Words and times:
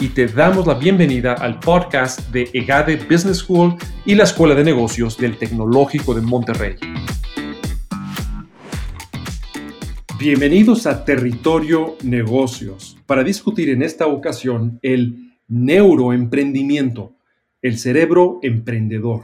y 0.00 0.10
te 0.10 0.28
damos 0.28 0.66
la 0.66 0.74
bienvenida 0.74 1.32
al 1.32 1.58
podcast 1.58 2.30
de 2.30 2.48
EGADE 2.52 2.96
Business 3.10 3.38
School 3.38 3.74
y 4.04 4.14
la 4.14 4.24
Escuela 4.24 4.54
de 4.54 4.62
Negocios 4.62 5.18
del 5.18 5.36
Tecnológico 5.36 6.14
de 6.14 6.20
Monterrey. 6.20 6.76
Bienvenidos 10.16 10.86
a 10.86 11.04
Territorio 11.04 11.96
Negocios 12.04 12.96
para 13.06 13.24
discutir 13.24 13.70
en 13.70 13.82
esta 13.82 14.06
ocasión 14.06 14.78
el 14.82 15.34
neuroemprendimiento, 15.48 17.16
el 17.60 17.78
cerebro 17.78 18.38
emprendedor. 18.42 19.22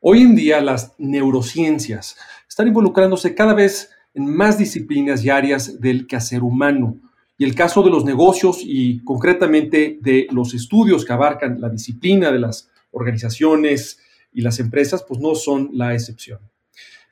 Hoy 0.00 0.22
en 0.22 0.34
día 0.34 0.60
las 0.60 0.94
neurociencias 0.98 2.16
están 2.48 2.66
involucrándose 2.66 3.34
cada 3.36 3.54
vez 3.54 3.90
en 4.12 4.26
más 4.26 4.58
disciplinas 4.58 5.24
y 5.24 5.30
áreas 5.30 5.80
del 5.80 6.08
quehacer 6.08 6.42
humano 6.42 6.98
y 7.36 7.44
el 7.44 7.54
caso 7.54 7.82
de 7.82 7.90
los 7.90 8.04
negocios 8.04 8.60
y 8.62 9.02
concretamente 9.04 9.98
de 10.00 10.26
los 10.30 10.54
estudios 10.54 11.04
que 11.04 11.12
abarcan 11.12 11.60
la 11.60 11.68
disciplina 11.68 12.30
de 12.30 12.38
las 12.38 12.70
organizaciones 12.92 13.98
y 14.32 14.42
las 14.42 14.60
empresas, 14.60 15.04
pues 15.06 15.20
no 15.20 15.34
son 15.34 15.70
la 15.72 15.94
excepción. 15.94 16.38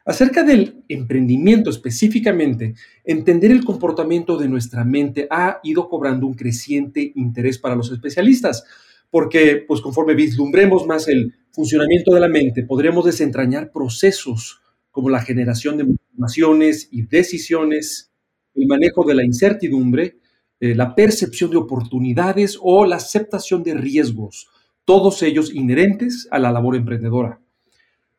Acerca 0.05 0.43
del 0.43 0.83
emprendimiento 0.89 1.71
específicamente, 1.71 2.75
entender 3.05 3.53
el 3.53 3.65
comportamiento 3.65 4.37
de 4.37 4.49
nuestra 4.49 4.85
mente 4.85 5.29
ha 5.31 5.61
ido 5.63 5.89
cobrando 5.89 6.27
un 6.27 6.35
creciente 6.35 7.13
interés 7.15 7.59
para 7.59 7.77
los 7.77 7.93
especialistas, 7.93 8.65
porque 9.11 9.65
pues 9.67 9.81
conforme 9.81 10.15
vislumbremos 10.15 10.87
más 10.87 11.07
el 11.07 11.35
funcionamiento 11.53 12.15
de 12.15 12.21
la 12.21 12.29
mente, 12.29 12.65
podremos 12.65 13.05
desentrañar 13.05 13.71
procesos 13.71 14.61
como 14.91 15.09
la 15.09 15.21
generación 15.21 15.77
de 15.77 15.85
informaciones 15.85 16.89
y 16.91 17.03
decisiones, 17.03 18.12
el 18.55 18.67
manejo 18.67 19.05
de 19.05 19.15
la 19.15 19.25
incertidumbre, 19.25 20.19
eh, 20.61 20.75
la 20.75 20.95
percepción 20.95 21.51
de 21.51 21.57
oportunidades 21.57 22.59
o 22.61 22.87
la 22.87 22.97
aceptación 22.97 23.63
de 23.63 23.75
riesgos, 23.75 24.49
todos 24.85 25.23
ellos 25.23 25.55
inherentes 25.55 26.29
a 26.31 26.39
la 26.39 26.53
labor 26.53 26.77
emprendedora. 26.77 27.41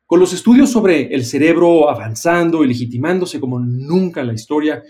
Con 0.05 0.19
los 0.19 0.33
estudios 0.33 0.69
sobre 0.69 1.13
el 1.15 1.25
cerebro 1.25 1.89
avanzando 1.89 2.63
y 2.63 2.67
legitimándose 2.67 3.39
como 3.39 3.59
nunca 3.59 4.21
en 4.21 4.27
la 4.27 4.33
historia, 4.33 4.83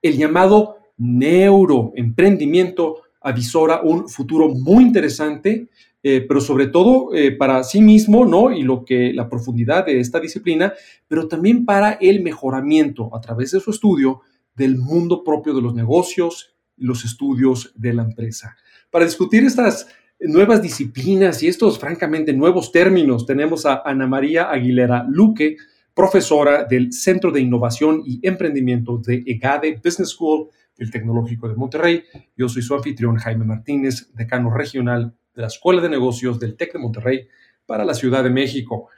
el 0.00 0.16
llamado 0.16 0.76
neuroemprendimiento 0.98 3.02
avisora 3.20 3.80
un 3.82 4.08
futuro 4.08 4.48
muy 4.48 4.84
interesante, 4.84 5.68
eh, 6.02 6.24
pero 6.26 6.40
sobre 6.40 6.66
todo 6.66 7.14
eh, 7.14 7.32
para 7.32 7.62
sí 7.62 7.80
mismo, 7.80 8.26
¿no? 8.26 8.52
Y 8.52 8.62
lo 8.62 8.84
que 8.84 9.12
la 9.12 9.28
profundidad 9.28 9.86
de 9.86 10.00
esta 10.00 10.20
disciplina, 10.20 10.74
pero 11.08 11.28
también 11.28 11.64
para 11.64 11.92
el 11.92 12.22
mejoramiento 12.22 13.14
a 13.14 13.20
través 13.20 13.52
de 13.52 13.60
su 13.60 13.70
estudio 13.70 14.20
del 14.54 14.76
mundo 14.76 15.24
propio 15.24 15.54
de 15.54 15.62
los 15.62 15.74
negocios 15.74 16.54
y 16.76 16.84
los 16.84 17.04
estudios 17.04 17.72
de 17.74 17.94
la 17.94 18.02
empresa. 18.02 18.56
Para 18.90 19.04
discutir 19.04 19.44
estas 19.44 19.88
nuevas 20.20 20.62
disciplinas 20.62 21.42
y 21.42 21.48
estos 21.48 21.78
francamente 21.78 22.32
nuevos 22.32 22.70
términos, 22.70 23.26
tenemos 23.26 23.66
a 23.66 23.82
Ana 23.84 24.06
María 24.06 24.50
Aguilera 24.50 25.04
Luque, 25.08 25.56
profesora 25.94 26.64
del 26.64 26.92
Centro 26.92 27.30
de 27.30 27.40
Innovación 27.40 28.02
y 28.04 28.20
Emprendimiento 28.26 28.98
de 28.98 29.22
EGADE 29.26 29.80
Business 29.82 30.10
School 30.10 30.48
del 30.76 30.90
Tecnológico 30.90 31.48
de 31.48 31.54
Monterrey. 31.54 32.04
Yo 32.36 32.48
soy 32.48 32.62
su 32.62 32.74
anfitrión 32.74 33.16
Jaime 33.16 33.44
Martínez, 33.44 34.10
decano 34.14 34.50
regional 34.50 35.14
de 35.34 35.42
la 35.42 35.48
Escuela 35.48 35.80
de 35.82 35.88
Negocios 35.88 36.38
del 36.38 36.56
TEC 36.56 36.74
de 36.74 36.78
Monterrey 36.78 37.28
para 37.66 37.84
la 37.84 37.94
Ciudad 37.94 38.22
de 38.22 38.30
México. 38.30 38.88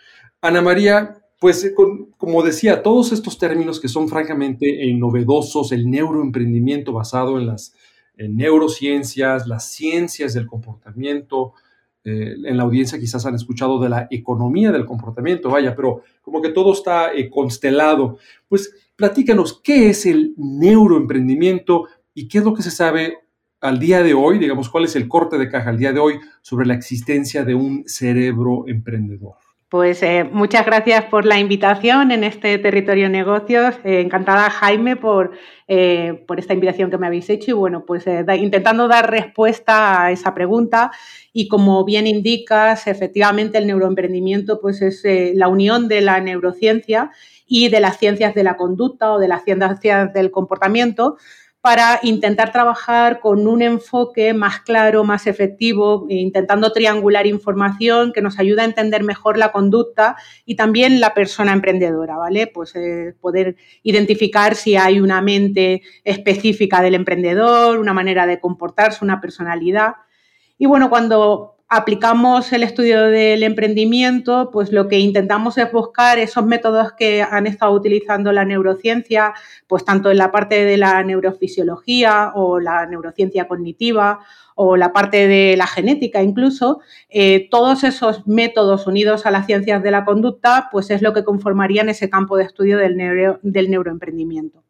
Ana 0.40 0.62
María, 0.62 1.23
pues 1.44 1.62
eh, 1.62 1.74
como 2.16 2.42
decía, 2.42 2.82
todos 2.82 3.12
estos 3.12 3.36
términos 3.36 3.78
que 3.78 3.88
son 3.88 4.08
francamente 4.08 4.88
eh, 4.88 4.94
novedosos, 4.94 5.72
el 5.72 5.90
neuroemprendimiento 5.90 6.94
basado 6.94 7.38
en 7.38 7.48
las 7.48 7.74
neurociencias, 8.16 9.46
las 9.46 9.70
ciencias 9.70 10.32
del 10.32 10.46
comportamiento, 10.46 11.52
eh, 12.02 12.34
en 12.46 12.56
la 12.56 12.62
audiencia 12.62 12.98
quizás 12.98 13.26
han 13.26 13.34
escuchado 13.34 13.78
de 13.78 13.90
la 13.90 14.08
economía 14.10 14.72
del 14.72 14.86
comportamiento, 14.86 15.50
vaya, 15.50 15.76
pero 15.76 16.00
como 16.22 16.40
que 16.40 16.48
todo 16.48 16.72
está 16.72 17.10
constelado. 17.30 18.16
Pues 18.48 18.74
platícanos, 18.96 19.60
¿qué 19.62 19.90
es 19.90 20.06
el 20.06 20.32
neuroemprendimiento 20.38 21.88
y 22.14 22.26
qué 22.26 22.38
es 22.38 22.44
lo 22.44 22.54
que 22.54 22.62
se 22.62 22.70
sabe 22.70 23.18
al 23.60 23.78
día 23.78 24.02
de 24.02 24.14
hoy, 24.14 24.38
digamos, 24.38 24.70
cuál 24.70 24.84
es 24.84 24.96
el 24.96 25.08
corte 25.08 25.36
de 25.36 25.50
caja 25.50 25.68
al 25.68 25.78
día 25.78 25.92
de 25.92 26.00
hoy 26.00 26.20
sobre 26.40 26.64
la 26.64 26.72
existencia 26.72 27.44
de 27.44 27.54
un 27.54 27.84
cerebro 27.86 28.64
emprendedor? 28.66 29.43
Pues 29.74 30.04
eh, 30.04 30.22
muchas 30.22 30.64
gracias 30.64 31.06
por 31.06 31.26
la 31.26 31.40
invitación 31.40 32.12
en 32.12 32.22
este 32.22 32.58
territorio 32.58 33.08
negocios. 33.08 33.74
Eh, 33.82 34.02
encantada, 34.02 34.48
Jaime, 34.48 34.94
por, 34.94 35.32
eh, 35.66 36.22
por, 36.28 36.38
esta 36.38 36.54
invitación 36.54 36.92
que 36.92 36.98
me 36.98 37.08
habéis 37.08 37.28
hecho 37.28 37.50
y 37.50 37.54
bueno, 37.54 37.84
pues 37.84 38.04
intentando 38.38 38.86
dar 38.86 39.10
respuesta 39.10 40.04
a 40.04 40.12
esa 40.12 40.32
pregunta. 40.32 40.92
Y 41.32 41.48
como 41.48 41.84
bien 41.84 42.06
indicas, 42.06 42.86
efectivamente 42.86 43.58
el 43.58 43.66
neuroemprendimiento 43.66 44.60
pues 44.60 44.80
es 44.80 45.02
la 45.34 45.48
unión 45.48 45.88
de 45.88 46.02
la 46.02 46.20
neurociencia 46.20 47.10
y 47.48 47.68
de 47.68 47.80
las 47.80 47.98
ciencias 47.98 48.32
de 48.32 48.44
la 48.44 48.56
conducta 48.56 49.10
o 49.10 49.18
de 49.18 49.26
las 49.26 49.42
ciencias 49.42 50.12
del 50.12 50.30
comportamiento 50.30 51.16
para 51.64 51.98
intentar 52.02 52.52
trabajar 52.52 53.20
con 53.20 53.46
un 53.46 53.62
enfoque 53.62 54.34
más 54.34 54.60
claro, 54.60 55.02
más 55.02 55.26
efectivo, 55.26 56.04
intentando 56.10 56.72
triangular 56.72 57.26
información 57.26 58.12
que 58.12 58.20
nos 58.20 58.38
ayude 58.38 58.60
a 58.60 58.66
entender 58.66 59.02
mejor 59.02 59.38
la 59.38 59.50
conducta 59.50 60.14
y 60.44 60.56
también 60.56 61.00
la 61.00 61.14
persona 61.14 61.54
emprendedora, 61.54 62.18
¿vale? 62.18 62.48
Pues 62.48 62.76
eh, 62.76 63.14
poder 63.18 63.56
identificar 63.82 64.56
si 64.56 64.76
hay 64.76 65.00
una 65.00 65.22
mente 65.22 65.80
específica 66.04 66.82
del 66.82 66.96
emprendedor, 66.96 67.78
una 67.78 67.94
manera 67.94 68.26
de 68.26 68.40
comportarse, 68.40 69.02
una 69.02 69.22
personalidad. 69.22 69.94
Y 70.58 70.66
bueno, 70.66 70.90
cuando 70.90 71.53
aplicamos 71.74 72.52
el 72.52 72.62
estudio 72.62 73.06
del 73.06 73.42
emprendimiento, 73.42 74.50
pues 74.52 74.72
lo 74.72 74.88
que 74.88 74.98
intentamos 74.98 75.58
es 75.58 75.70
buscar 75.72 76.18
esos 76.18 76.46
métodos 76.46 76.92
que 76.92 77.22
han 77.22 77.46
estado 77.46 77.72
utilizando 77.72 78.32
la 78.32 78.44
neurociencia, 78.44 79.34
pues 79.66 79.84
tanto 79.84 80.10
en 80.10 80.18
la 80.18 80.30
parte 80.30 80.64
de 80.64 80.76
la 80.76 81.02
neurofisiología 81.02 82.32
o 82.34 82.60
la 82.60 82.86
neurociencia 82.86 83.48
cognitiva 83.48 84.20
o 84.54 84.76
la 84.76 84.92
parte 84.92 85.26
de 85.26 85.56
la 85.56 85.66
genética 85.66 86.22
incluso, 86.22 86.80
eh, 87.08 87.48
todos 87.50 87.84
esos 87.84 88.26
métodos 88.26 88.86
unidos 88.86 89.26
a 89.26 89.30
las 89.30 89.46
ciencias 89.46 89.82
de 89.82 89.90
la 89.90 90.04
conducta, 90.04 90.68
pues 90.70 90.90
es 90.90 91.02
lo 91.02 91.12
que 91.12 91.24
conformarían 91.24 91.88
ese 91.88 92.08
campo 92.08 92.36
de 92.36 92.44
estudio 92.44 92.78
del, 92.78 92.96
del 93.42 93.70
neuroemprendimiento. 93.70 94.63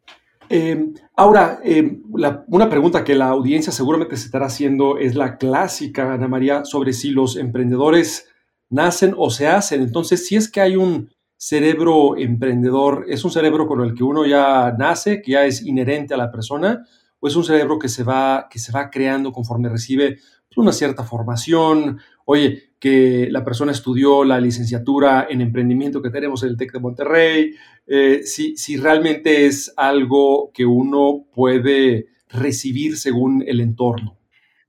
Em, 0.49 0.93
ahora, 1.15 1.59
em, 1.63 2.03
una 2.47 2.69
pregunta 2.69 3.03
que 3.03 3.15
la 3.15 3.29
audiencia 3.29 3.71
seguramente 3.71 4.17
se 4.17 4.25
estará 4.25 4.45
haciendo 4.45 4.97
es 4.97 5.15
la 5.15 5.37
clásica, 5.37 6.13
Ana 6.13 6.27
María, 6.27 6.65
sobre 6.65 6.93
si 6.93 7.11
los 7.11 7.35
emprendedores 7.35 8.29
nacen 8.69 9.13
o 9.17 9.29
se 9.29 9.47
hacen. 9.47 9.81
Entonces, 9.81 10.27
si 10.27 10.35
es 10.35 10.49
que 10.49 10.61
hay 10.61 10.75
un 10.75 11.09
cerebro 11.37 12.17
emprendedor, 12.17 13.05
¿es 13.07 13.23
un 13.25 13.31
cerebro 13.31 13.67
con 13.67 13.81
el 13.81 13.93
que 13.93 14.03
uno 14.03 14.25
ya 14.25 14.73
nace, 14.77 15.21
que 15.21 15.31
ya 15.31 15.45
es 15.45 15.61
inherente 15.65 16.13
a 16.13 16.17
la 16.17 16.31
persona, 16.31 16.85
o 17.19 17.27
es 17.27 17.35
un 17.35 17.43
cerebro 17.43 17.79
que 17.79 17.89
se 17.89 18.03
va, 18.03 18.47
que 18.49 18.59
se 18.59 18.71
va 18.71 18.89
creando 18.89 19.31
conforme 19.31 19.69
recibe 19.69 20.17
una 20.55 20.71
cierta 20.71 21.03
formación, 21.03 21.99
oye, 22.25 22.74
que 22.85 23.29
la 23.31 23.43
persona 23.43 23.71
estudió 23.71 24.23
la 24.23 24.39
licenciatura 24.39 25.25
en 25.27 25.41
emprendimiento 25.41 26.03
que 26.03 26.11
tenemos 26.11 26.43
en 26.43 26.49
el 26.49 26.57
TEC 26.57 26.73
de 26.73 26.79
Monterrey, 26.79 27.55
eh, 27.87 28.21
si, 28.25 28.55
si 28.57 28.77
realmente 28.77 29.47
es 29.47 29.73
algo 29.75 30.51
que 30.53 30.67
uno 30.67 31.25
puede 31.33 32.09
recibir 32.29 32.95
según 32.95 33.43
el 33.47 33.59
entorno. 33.59 34.19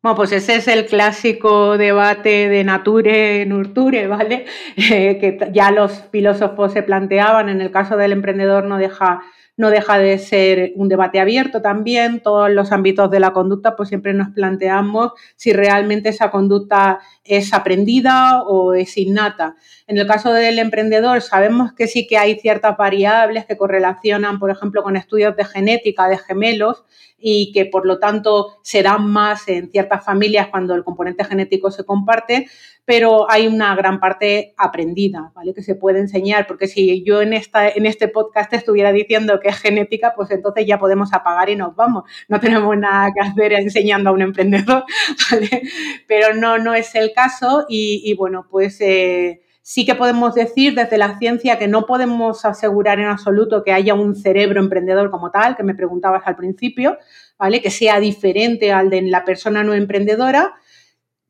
Bueno, 0.02 0.16
pues 0.16 0.32
ese 0.32 0.56
es 0.56 0.66
el 0.66 0.86
clásico 0.86 1.76
debate 1.76 2.48
de 2.48 2.64
nature, 2.64 3.44
nurture, 3.44 4.06
¿vale? 4.06 4.46
Eh, 4.78 5.18
que 5.20 5.38
ya 5.52 5.70
los 5.70 6.04
filósofos 6.10 6.72
se 6.72 6.82
planteaban, 6.82 7.50
en 7.50 7.60
el 7.60 7.70
caso 7.70 7.98
del 7.98 8.12
emprendedor 8.12 8.64
no 8.64 8.78
deja 8.78 9.20
no 9.56 9.70
deja 9.70 9.98
de 9.98 10.18
ser 10.18 10.72
un 10.76 10.88
debate 10.88 11.18
abierto 11.18 11.62
también. 11.62 12.20
Todos 12.20 12.50
los 12.50 12.72
ámbitos 12.72 13.10
de 13.10 13.20
la 13.20 13.32
conducta, 13.32 13.76
pues 13.76 13.88
siempre 13.88 14.12
nos 14.14 14.28
planteamos 14.28 15.12
si 15.36 15.52
realmente 15.52 16.10
esa 16.10 16.30
conducta 16.30 17.00
es 17.24 17.52
aprendida 17.54 18.42
o 18.42 18.74
es 18.74 18.96
innata. 18.96 19.56
En 19.86 19.98
el 19.98 20.06
caso 20.06 20.32
del 20.32 20.58
emprendedor, 20.58 21.22
sabemos 21.22 21.72
que 21.72 21.86
sí 21.86 22.06
que 22.06 22.18
hay 22.18 22.38
ciertas 22.38 22.76
variables 22.76 23.46
que 23.46 23.56
correlacionan, 23.56 24.38
por 24.38 24.50
ejemplo, 24.50 24.82
con 24.82 24.96
estudios 24.96 25.36
de 25.36 25.44
genética 25.44 26.08
de 26.08 26.18
gemelos 26.18 26.84
y 27.28 27.50
que 27.50 27.66
por 27.66 27.86
lo 27.86 27.98
tanto 27.98 28.58
se 28.62 28.84
dan 28.84 29.04
más 29.04 29.48
en 29.48 29.68
ciertas 29.68 30.04
familias 30.04 30.46
cuando 30.46 30.76
el 30.76 30.84
componente 30.84 31.24
genético 31.24 31.72
se 31.72 31.84
comparte, 31.84 32.46
pero 32.84 33.28
hay 33.28 33.48
una 33.48 33.74
gran 33.74 33.98
parte 33.98 34.54
aprendida, 34.56 35.32
¿vale? 35.34 35.52
Que 35.52 35.64
se 35.64 35.74
puede 35.74 35.98
enseñar, 35.98 36.46
porque 36.46 36.68
si 36.68 37.02
yo 37.02 37.20
en, 37.20 37.32
esta, 37.32 37.68
en 37.68 37.84
este 37.84 38.06
podcast 38.06 38.52
estuviera 38.52 38.92
diciendo 38.92 39.40
que 39.40 39.48
es 39.48 39.56
genética, 39.56 40.12
pues 40.14 40.30
entonces 40.30 40.66
ya 40.68 40.78
podemos 40.78 41.12
apagar 41.12 41.50
y 41.50 41.56
nos 41.56 41.74
vamos. 41.74 42.04
No 42.28 42.38
tenemos 42.38 42.78
nada 42.78 43.10
que 43.12 43.28
hacer 43.28 43.54
enseñando 43.54 44.10
a 44.10 44.12
un 44.12 44.22
emprendedor, 44.22 44.84
¿vale? 45.32 45.62
Pero 46.06 46.32
no, 46.32 46.58
no 46.58 46.74
es 46.74 46.94
el 46.94 47.12
caso 47.12 47.66
y, 47.68 48.14
bueno, 48.14 48.46
pues... 48.48 48.80
Eh, 48.80 49.42
sí 49.68 49.84
que 49.84 49.96
podemos 49.96 50.32
decir 50.32 50.76
desde 50.76 50.96
la 50.96 51.18
ciencia 51.18 51.58
que 51.58 51.66
no 51.66 51.86
podemos 51.86 52.44
asegurar 52.44 53.00
en 53.00 53.06
absoluto 53.06 53.64
que 53.64 53.72
haya 53.72 53.94
un 53.94 54.14
cerebro 54.14 54.60
emprendedor 54.60 55.10
como 55.10 55.32
tal, 55.32 55.56
que 55.56 55.64
me 55.64 55.74
preguntabas 55.74 56.22
al 56.24 56.36
principio, 56.36 56.98
¿vale? 57.36 57.60
Que 57.60 57.72
sea 57.72 57.98
diferente 57.98 58.72
al 58.72 58.90
de 58.90 59.02
la 59.02 59.24
persona 59.24 59.64
no 59.64 59.74
emprendedora, 59.74 60.54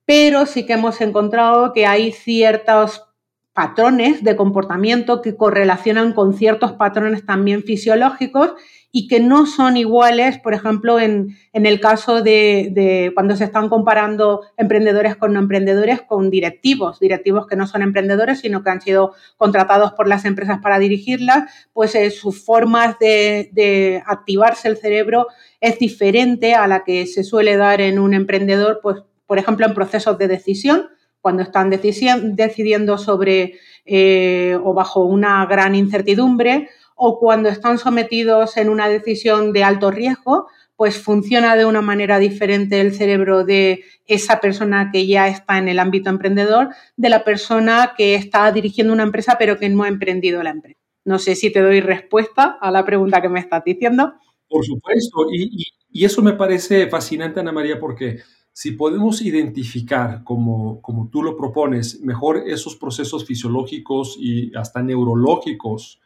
pero 0.04 0.44
sí 0.44 0.66
que 0.66 0.74
hemos 0.74 1.00
encontrado 1.00 1.72
que 1.72 1.86
hay 1.86 2.12
ciertos 2.12 3.06
patrones 3.54 4.22
de 4.22 4.36
comportamiento 4.36 5.22
que 5.22 5.34
correlacionan 5.34 6.12
con 6.12 6.34
ciertos 6.34 6.72
patrones 6.72 7.24
también 7.24 7.62
fisiológicos 7.62 8.52
y 8.98 9.08
que 9.08 9.20
no 9.20 9.44
son 9.44 9.76
iguales, 9.76 10.38
por 10.38 10.54
ejemplo, 10.54 10.98
en, 10.98 11.36
el 11.52 11.80
caso 11.80 12.22
de, 12.22 13.10
cuando 13.12 13.36
se 13.36 13.44
están 13.44 13.68
comparando 13.68 14.40
emprendedores 14.56 15.16
con 15.16 15.34
no 15.34 15.40
emprendedores 15.40 16.00
con 16.00 16.30
directivos, 16.30 16.98
directivos 16.98 17.46
que 17.46 17.56
no 17.56 17.66
son 17.66 17.82
emprendedores, 17.82 18.40
sino 18.40 18.62
que 18.62 18.70
han 18.70 18.80
sido 18.80 19.12
contratados 19.36 19.92
por 19.92 20.08
las 20.08 20.24
empresas 20.24 20.60
para 20.62 20.78
dirigirlas, 20.78 21.52
pues 21.74 21.94
eh, 21.94 22.10
sus 22.10 22.42
formas 22.42 22.98
de, 22.98 23.50
de, 23.52 24.02
activarse 24.06 24.66
el 24.68 24.78
cerebro 24.78 25.26
es 25.60 25.78
diferente 25.78 26.54
a 26.54 26.66
la 26.66 26.82
que 26.82 27.06
se 27.06 27.22
suele 27.22 27.58
dar 27.58 27.82
en 27.82 27.98
un 27.98 28.14
emprendedor, 28.14 28.80
pues, 28.82 29.02
por 29.26 29.38
ejemplo, 29.38 29.66
en 29.66 29.74
procesos 29.74 30.16
de 30.16 30.26
decisión, 30.26 30.88
cuando 31.20 31.42
están 31.42 31.68
decidiendo 31.68 32.96
sobre 32.96 33.58
eh, 33.84 34.56
o 34.64 34.72
bajo 34.72 35.04
una 35.04 35.44
gran 35.44 35.74
incertidumbre 35.74 36.70
o 36.96 37.20
cuando 37.20 37.48
están 37.48 37.78
sometidos 37.78 38.56
en 38.56 38.68
una 38.68 38.88
decisión 38.88 39.52
de 39.52 39.62
alto 39.62 39.90
riesgo, 39.90 40.48
pues 40.74 40.98
funciona 40.98 41.54
de 41.56 41.64
una 41.64 41.80
manera 41.80 42.18
diferente 42.18 42.80
el 42.80 42.94
cerebro 42.94 43.44
de 43.44 43.84
esa 44.06 44.40
persona 44.40 44.90
que 44.92 45.06
ya 45.06 45.28
está 45.28 45.58
en 45.58 45.68
el 45.68 45.78
ámbito 45.78 46.10
emprendedor 46.10 46.70
de 46.96 47.08
la 47.08 47.24
persona 47.24 47.92
que 47.96 48.14
está 48.14 48.50
dirigiendo 48.50 48.92
una 48.92 49.02
empresa 49.04 49.36
pero 49.38 49.58
que 49.58 49.68
no 49.68 49.84
ha 49.84 49.88
emprendido 49.88 50.42
la 50.42 50.50
empresa. 50.50 50.80
No 51.04 51.18
sé 51.18 51.36
si 51.36 51.52
te 51.52 51.60
doy 51.60 51.80
respuesta 51.80 52.58
a 52.60 52.70
la 52.70 52.84
pregunta 52.84 53.22
que 53.22 53.28
me 53.28 53.40
estás 53.40 53.62
diciendo. 53.64 54.14
Por 54.48 54.64
supuesto, 54.64 55.26
y, 55.32 55.64
y 55.90 56.04
eso 56.04 56.22
me 56.22 56.32
parece 56.32 56.88
fascinante, 56.88 57.40
Ana 57.40 57.52
María, 57.52 57.78
porque 57.78 58.18
si 58.52 58.72
podemos 58.72 59.20
identificar, 59.20 60.24
como, 60.24 60.80
como 60.80 61.10
tú 61.10 61.22
lo 61.22 61.36
propones, 61.36 62.00
mejor 62.00 62.42
esos 62.46 62.74
procesos 62.76 63.26
fisiológicos 63.26 64.16
y 64.18 64.54
hasta 64.56 64.82
neurológicos, 64.82 66.00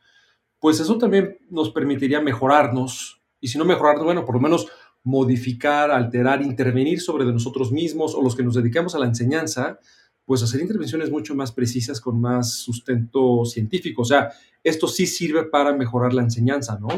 pues 0.61 0.79
eso 0.79 0.99
también 0.99 1.39
nos 1.51 1.71
permitiría 1.71 2.21
mejorarnos, 2.21 3.21
y 3.41 3.49
si 3.49 3.59
no 3.59 3.65
mejorarnos, 3.65 4.05
bueno, 4.05 4.25
por 4.25 4.37
lo 4.37 4.41
menos 4.41 4.69
modificar, 5.03 5.91
alterar, 5.91 6.43
intervenir 6.43 7.01
sobre 7.01 7.25
de 7.25 7.33
nosotros 7.33 7.73
mismos 7.73 8.15
o 8.15 8.23
los 8.23 8.37
que 8.37 8.43
nos 8.43 8.55
dedicamos 8.55 8.95
a 8.95 8.99
la 8.99 9.07
enseñanza, 9.07 9.79
pues 10.27 10.43
hacer 10.43 10.61
intervenciones 10.61 11.11
mucho 11.11 11.35
más 11.35 11.51
precisas 11.53 12.01
con 12.01 12.21
más 12.21 12.53
sustento 12.53 13.45
científico. 13.45 14.03
O 14.03 14.05
sea, 14.05 14.31
esto 14.63 14.87
sí 14.87 15.07
sirve 15.07 15.45
para 15.45 15.73
mejorar 15.73 16.13
la 16.13 16.23
enseñanza, 16.23 16.79
¿no? 16.79 16.89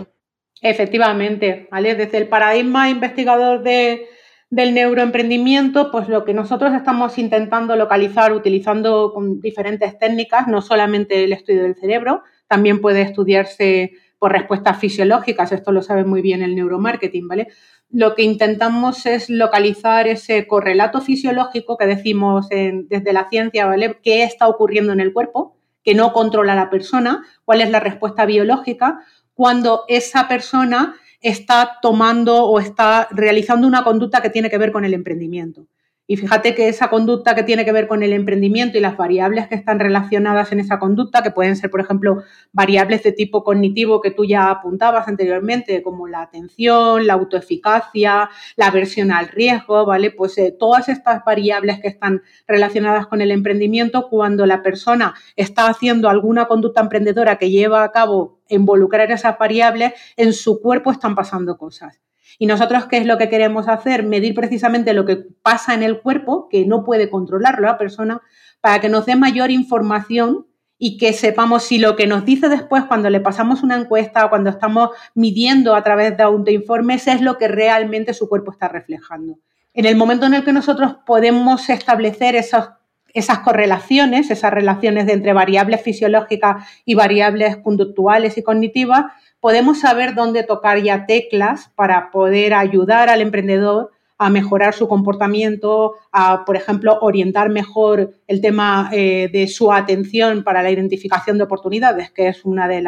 Efectivamente, 0.60 1.68
¿vale? 1.70 1.94
Desde 1.94 2.18
el 2.18 2.28
paradigma 2.28 2.90
investigador 2.90 3.62
de, 3.62 4.06
del 4.50 4.74
neuroemprendimiento, 4.74 5.90
pues 5.90 6.08
lo 6.08 6.24
que 6.24 6.34
nosotros 6.34 6.74
estamos 6.74 7.16
intentando 7.18 7.74
localizar 7.76 8.32
utilizando 8.32 9.12
con 9.14 9.40
diferentes 9.40 9.98
técnicas, 9.98 10.46
no 10.46 10.60
solamente 10.60 11.24
el 11.24 11.32
estudio 11.32 11.62
del 11.62 11.74
cerebro, 11.74 12.22
también 12.52 12.82
puede 12.82 13.00
estudiarse 13.00 13.92
por 14.18 14.30
respuestas 14.30 14.78
fisiológicas, 14.78 15.52
esto 15.52 15.72
lo 15.72 15.80
sabe 15.80 16.04
muy 16.04 16.20
bien 16.20 16.42
el 16.42 16.54
neuromarketing, 16.54 17.26
¿vale? 17.26 17.48
Lo 17.88 18.14
que 18.14 18.24
intentamos 18.24 19.06
es 19.06 19.30
localizar 19.30 20.06
ese 20.06 20.46
correlato 20.46 21.00
fisiológico 21.00 21.78
que 21.78 21.86
decimos 21.86 22.50
desde 22.50 23.12
la 23.14 23.30
ciencia, 23.30 23.64
¿vale? 23.64 23.98
¿Qué 24.02 24.22
está 24.22 24.48
ocurriendo 24.48 24.92
en 24.92 25.00
el 25.00 25.14
cuerpo? 25.14 25.56
Que 25.82 25.94
no 25.94 26.12
controla 26.12 26.54
la 26.54 26.68
persona, 26.68 27.24
cuál 27.46 27.62
es 27.62 27.70
la 27.70 27.80
respuesta 27.80 28.26
biológica 28.26 29.00
cuando 29.32 29.84
esa 29.88 30.28
persona 30.28 30.94
está 31.22 31.78
tomando 31.80 32.44
o 32.44 32.60
está 32.60 33.08
realizando 33.12 33.66
una 33.66 33.82
conducta 33.82 34.20
que 34.20 34.28
tiene 34.28 34.50
que 34.50 34.58
ver 34.58 34.72
con 34.72 34.84
el 34.84 34.92
emprendimiento. 34.92 35.68
Y 36.08 36.16
fíjate 36.16 36.56
que 36.56 36.68
esa 36.68 36.90
conducta 36.90 37.36
que 37.36 37.44
tiene 37.44 37.64
que 37.64 37.70
ver 37.70 37.86
con 37.86 38.02
el 38.02 38.12
emprendimiento 38.12 38.76
y 38.76 38.80
las 38.80 38.96
variables 38.96 39.46
que 39.46 39.54
están 39.54 39.78
relacionadas 39.78 40.50
en 40.50 40.58
esa 40.58 40.80
conducta, 40.80 41.22
que 41.22 41.30
pueden 41.30 41.54
ser, 41.54 41.70
por 41.70 41.80
ejemplo, 41.80 42.24
variables 42.52 43.04
de 43.04 43.12
tipo 43.12 43.44
cognitivo 43.44 44.00
que 44.00 44.10
tú 44.10 44.24
ya 44.24 44.50
apuntabas 44.50 45.06
anteriormente, 45.06 45.80
como 45.82 46.08
la 46.08 46.22
atención, 46.22 47.06
la 47.06 47.14
autoeficacia, 47.14 48.28
la 48.56 48.66
aversión 48.66 49.12
al 49.12 49.28
riesgo, 49.28 49.86
¿vale? 49.86 50.10
Pues 50.10 50.36
eh, 50.38 50.54
todas 50.58 50.88
estas 50.88 51.24
variables 51.24 51.80
que 51.80 51.88
están 51.88 52.22
relacionadas 52.48 53.06
con 53.06 53.20
el 53.20 53.30
emprendimiento, 53.30 54.08
cuando 54.10 54.44
la 54.44 54.60
persona 54.60 55.14
está 55.36 55.68
haciendo 55.68 56.08
alguna 56.08 56.46
conducta 56.46 56.80
emprendedora 56.80 57.38
que 57.38 57.50
lleva 57.50 57.84
a 57.84 57.92
cabo 57.92 58.40
involucrar 58.48 59.12
esas 59.12 59.38
variables, 59.38 59.92
en 60.16 60.32
su 60.32 60.60
cuerpo 60.60 60.90
están 60.90 61.14
pasando 61.14 61.56
cosas. 61.56 62.01
Y 62.38 62.46
nosotros, 62.46 62.86
¿qué 62.86 62.98
es 62.98 63.06
lo 63.06 63.18
que 63.18 63.28
queremos 63.28 63.68
hacer? 63.68 64.04
Medir 64.04 64.34
precisamente 64.34 64.94
lo 64.94 65.04
que 65.04 65.16
pasa 65.16 65.74
en 65.74 65.82
el 65.82 66.00
cuerpo, 66.00 66.48
que 66.48 66.66
no 66.66 66.84
puede 66.84 67.10
controlarlo 67.10 67.66
la 67.66 67.78
persona, 67.78 68.20
para 68.60 68.80
que 68.80 68.88
nos 68.88 69.06
dé 69.06 69.16
mayor 69.16 69.50
información 69.50 70.46
y 70.78 70.96
que 70.96 71.12
sepamos 71.12 71.62
si 71.62 71.78
lo 71.78 71.94
que 71.94 72.08
nos 72.08 72.24
dice 72.24 72.48
después 72.48 72.84
cuando 72.84 73.08
le 73.08 73.20
pasamos 73.20 73.62
una 73.62 73.76
encuesta 73.76 74.24
o 74.26 74.30
cuando 74.30 74.50
estamos 74.50 74.90
midiendo 75.14 75.76
a 75.76 75.82
través 75.84 76.16
de 76.16 76.24
autoinformes 76.24 77.06
es 77.06 77.20
lo 77.20 77.38
que 77.38 77.46
realmente 77.46 78.14
su 78.14 78.28
cuerpo 78.28 78.50
está 78.50 78.66
reflejando. 78.66 79.38
En 79.74 79.86
el 79.86 79.94
momento 79.94 80.26
en 80.26 80.34
el 80.34 80.44
que 80.44 80.52
nosotros 80.52 80.96
podemos 81.06 81.70
establecer 81.70 82.34
esas 82.34 83.38
correlaciones, 83.44 84.30
esas 84.30 84.52
relaciones 84.52 85.08
entre 85.08 85.32
variables 85.32 85.82
fisiológicas 85.82 86.66
y 86.84 86.94
variables 86.94 87.58
conductuales 87.58 88.36
y 88.36 88.42
cognitivas, 88.42 89.04
podemos 89.42 89.80
saber 89.80 90.14
dónde 90.14 90.44
tocar 90.44 90.80
ya 90.80 91.04
teclas 91.04 91.68
para 91.74 92.12
poder 92.12 92.54
ayudar 92.54 93.08
al 93.08 93.20
emprendedor 93.20 93.90
a 94.16 94.30
mejorar 94.30 94.72
su 94.72 94.86
comportamiento, 94.86 95.96
a, 96.12 96.44
por 96.44 96.54
ejemplo, 96.54 96.96
orientar 97.00 97.50
mejor 97.50 98.14
el 98.28 98.40
tema 98.40 98.88
eh, 98.92 99.28
de 99.32 99.48
su 99.48 99.72
atención 99.72 100.44
para 100.44 100.62
la 100.62 100.70
identificación 100.70 101.38
de 101.38 101.44
oportunidades, 101.44 102.12
que 102.12 102.28
es 102.28 102.44
uno 102.44 102.68
de, 102.68 102.84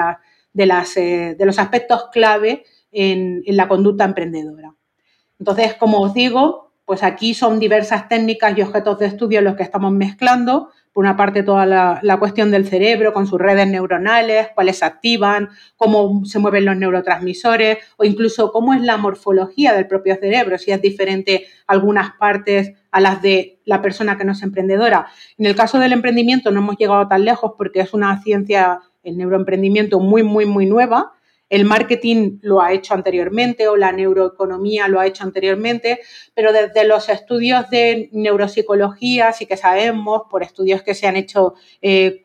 eh, 0.55 1.35
de 1.37 1.45
los 1.45 1.59
aspectos 1.59 2.05
clave 2.13 2.63
en, 2.93 3.43
en 3.45 3.57
la 3.57 3.67
conducta 3.67 4.05
emprendedora. 4.05 4.77
Entonces, 5.41 5.75
como 5.75 6.03
os 6.03 6.15
digo, 6.15 6.71
pues 6.85 7.03
aquí 7.03 7.35
son 7.35 7.59
diversas 7.59 8.09
técnicas 8.09 8.57
y 8.57 8.63
objetos 8.63 9.01
de 9.01 9.07
estudio 9.07 9.41
los 9.41 9.57
que 9.57 9.65
estamos 9.65 9.91
mezclando 9.91 10.69
por 10.95 11.05
una 11.05 11.17
parte 11.17 11.43
toda 11.43 11.67
la, 11.67 12.17
cuestión 12.19 12.53
del 12.53 12.69
cerebro 12.69 13.13
con 13.13 13.27
sus 13.27 13.41
redes 13.41 13.67
neuronales, 13.67 14.49
cuáles 14.55 14.79
se 14.79 14.85
activan, 14.85 15.51
cómo 15.77 16.25
se 16.25 16.39
mueven 16.39 16.65
los 16.65 16.77
neurotransmisores 16.77 17.79
o 17.97 18.05
incluso 18.05 18.53
cómo 18.53 18.73
es 18.73 18.81
la 18.81 18.97
morfología 18.97 19.75
del 19.75 19.89
propio 19.89 20.15
cerebro, 20.15 20.57
si 20.57 20.71
es 20.71 20.81
diferente 20.81 21.47
algunas 21.67 22.13
partes 22.13 22.75
a 22.93 23.01
las 23.01 23.21
de 23.21 23.59
la 23.65 23.83
persona 23.83 24.17
que 24.17 24.25
no 24.25 24.33
es 24.33 24.43
emprendedora. 24.45 25.09
En 25.37 25.47
el 25.47 25.57
caso 25.57 25.81
del 25.81 25.93
emprendimiento 25.93 26.53
no 26.53 26.61
hemos 26.61 26.77
llegado 26.77 27.09
tan 27.09 27.25
lejos 27.25 27.55
porque 27.59 27.81
es 27.81 27.93
una 27.93 28.23
ciencia, 28.23 28.79
el 29.03 29.19
neuroemprendimiento, 29.19 29.99
muy, 29.99 30.23
muy, 30.23 30.47
muy 30.47 30.65
nueva 30.65 31.13
el 31.51 31.65
marketing 31.65 32.39
lo 32.43 32.61
ha 32.61 32.73
hecho 32.73 32.95
anteriormente 32.95 33.69
o 33.69 33.77
la 33.77 33.93
neuroeconomía 33.93 34.89
lo 34.89 34.99
ha 34.99 35.07
hecho 35.07 35.25
anteriormente, 35.25 36.01
pero 36.35 36.53
desde 36.53 36.85
los 36.85 37.09
estudios 37.09 37.69
de 37.71 38.09
neuropsicología 38.13 39.33
sí 39.33 39.47
que 39.47 39.57
sabemos, 39.57 40.23
por 40.31 40.43
estudios 40.43 40.83
que 40.83 40.95
se 40.95 41.07
han 41.07 41.17
hecho 41.17 41.55
eh, 41.83 42.23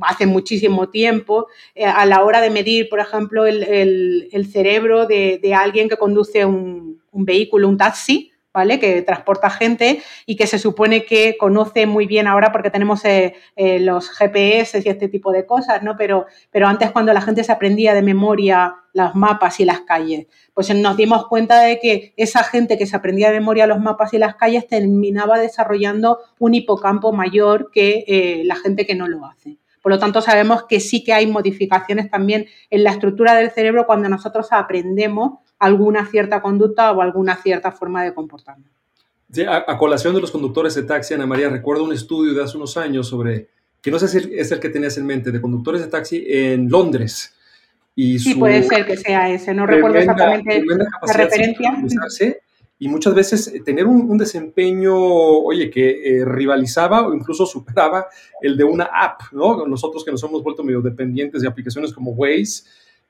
hace 0.00 0.26
muchísimo 0.26 0.88
tiempo, 0.88 1.48
eh, 1.74 1.84
a 1.84 2.06
la 2.06 2.22
hora 2.24 2.40
de 2.40 2.50
medir, 2.50 2.88
por 2.88 3.00
ejemplo, 3.00 3.46
el, 3.46 4.48
cerebro 4.52 5.06
de, 5.06 5.54
alguien 5.54 5.88
que 5.88 5.96
conduce 5.96 6.44
un, 6.44 7.00
vehículo, 7.12 7.68
un 7.68 7.76
taxi, 7.76 8.32
¿vale? 8.56 8.78
Que 8.78 9.02
transporta 9.02 9.50
gente 9.50 10.02
y 10.24 10.34
que 10.34 10.46
se 10.46 10.58
supone 10.58 11.04
que 11.04 11.36
conoce 11.36 11.84
muy 11.84 12.06
bien 12.06 12.26
ahora 12.26 12.52
porque 12.52 12.70
tenemos 12.70 13.04
eh, 13.04 13.34
eh, 13.54 13.80
los 13.80 14.08
GPS 14.08 14.80
y 14.82 14.88
este 14.88 15.08
tipo 15.08 15.30
de 15.30 15.44
cosas, 15.44 15.82
¿no? 15.82 15.98
Pero, 15.98 16.24
pero 16.50 16.66
antes 16.66 16.90
cuando 16.90 17.12
la 17.12 17.20
gente 17.20 17.44
se 17.44 17.52
aprendía 17.52 17.92
de 17.92 18.00
memoria 18.00 18.76
los 18.94 19.14
mapas 19.14 19.60
y 19.60 19.66
las 19.66 19.82
calles, 19.82 20.28
pues 20.54 20.74
nos 20.74 20.96
dimos 20.96 21.26
cuenta 21.26 21.60
de 21.60 21.78
que 21.78 22.14
esa 22.16 22.42
gente 22.44 22.78
que 22.78 22.86
se 22.86 22.96
aprendía 22.96 23.30
de 23.30 23.40
memoria 23.40 23.66
los 23.66 23.78
mapas 23.78 24.14
y 24.14 24.18
las 24.18 24.36
calles 24.36 24.66
terminaba 24.66 25.38
desarrollando 25.38 26.20
un 26.38 26.54
hipocampo 26.54 27.12
mayor 27.12 27.70
que 27.70 28.04
eh, 28.08 28.42
la 28.46 28.56
gente 28.56 28.86
que 28.86 28.94
no 28.94 29.06
lo 29.06 29.26
hace. 29.26 29.58
Por 29.86 29.92
lo 29.92 30.00
tanto, 30.00 30.20
sabemos 30.20 30.64
que 30.64 30.80
sí 30.80 31.04
que 31.04 31.12
hay 31.12 31.28
modificaciones 31.28 32.10
también 32.10 32.46
en 32.70 32.82
la 32.82 32.90
estructura 32.90 33.36
del 33.36 33.52
cerebro 33.52 33.86
cuando 33.86 34.08
nosotros 34.08 34.48
aprendemos 34.50 35.38
alguna 35.60 36.04
cierta 36.06 36.42
conducta 36.42 36.90
o 36.90 37.02
alguna 37.02 37.36
cierta 37.36 37.70
forma 37.70 38.02
de 38.02 38.12
comportarnos. 38.12 38.68
a, 39.48 39.78
colación 39.78 40.12
de 40.12 40.20
los 40.20 40.32
conductores 40.32 40.74
de 40.74 40.82
taxi, 40.82 41.14
Ana 41.14 41.24
María, 41.24 41.48
recuerdo 41.50 41.84
un 41.84 41.92
estudio 41.92 42.34
de 42.34 42.42
hace 42.42 42.56
unos 42.56 42.76
años 42.76 43.06
sobre, 43.06 43.46
que 43.80 43.92
no 43.92 44.00
sé 44.00 44.08
si 44.08 44.28
es 44.34 44.50
el 44.50 44.58
que 44.58 44.70
tenías 44.70 44.98
en 44.98 45.06
mente, 45.06 45.30
de 45.30 45.40
conductores 45.40 45.80
de 45.80 45.86
taxi 45.86 46.24
en 46.26 46.68
Londres. 46.68 47.32
Y 47.94 48.18
sí, 48.18 48.34
puede 48.34 48.64
ser 48.64 48.86
que 48.86 48.96
sea 48.96 49.30
ese, 49.30 49.54
no 49.54 49.66
recuerdo 49.66 49.98
exactamente 49.98 50.64
la 50.66 51.12
referencia 51.12 51.76
y 52.78 52.88
muchas 52.88 53.14
veces 53.14 53.48
eh, 53.48 53.60
tener 53.64 53.86
un, 53.86 54.18
desempeño, 54.18 54.94
oye, 54.94 55.70
que 55.70 56.18
eh, 56.18 56.24
rivalizaba 56.24 57.06
o 57.06 57.14
incluso 57.14 57.46
superaba 57.46 58.06
el 58.40 58.56
de 58.56 58.64
una 58.64 58.84
app, 58.84 59.22
¿no? 59.32 59.66
Nosotros 59.66 60.04
que 60.04 60.10
nos 60.10 60.22
hemos 60.22 60.42
vuelto 60.42 60.62
medio 60.62 60.82
dependientes 60.82 61.42
de 61.42 61.48
aplicaciones 61.48 61.92
como 61.92 62.12
Waze 62.12 62.64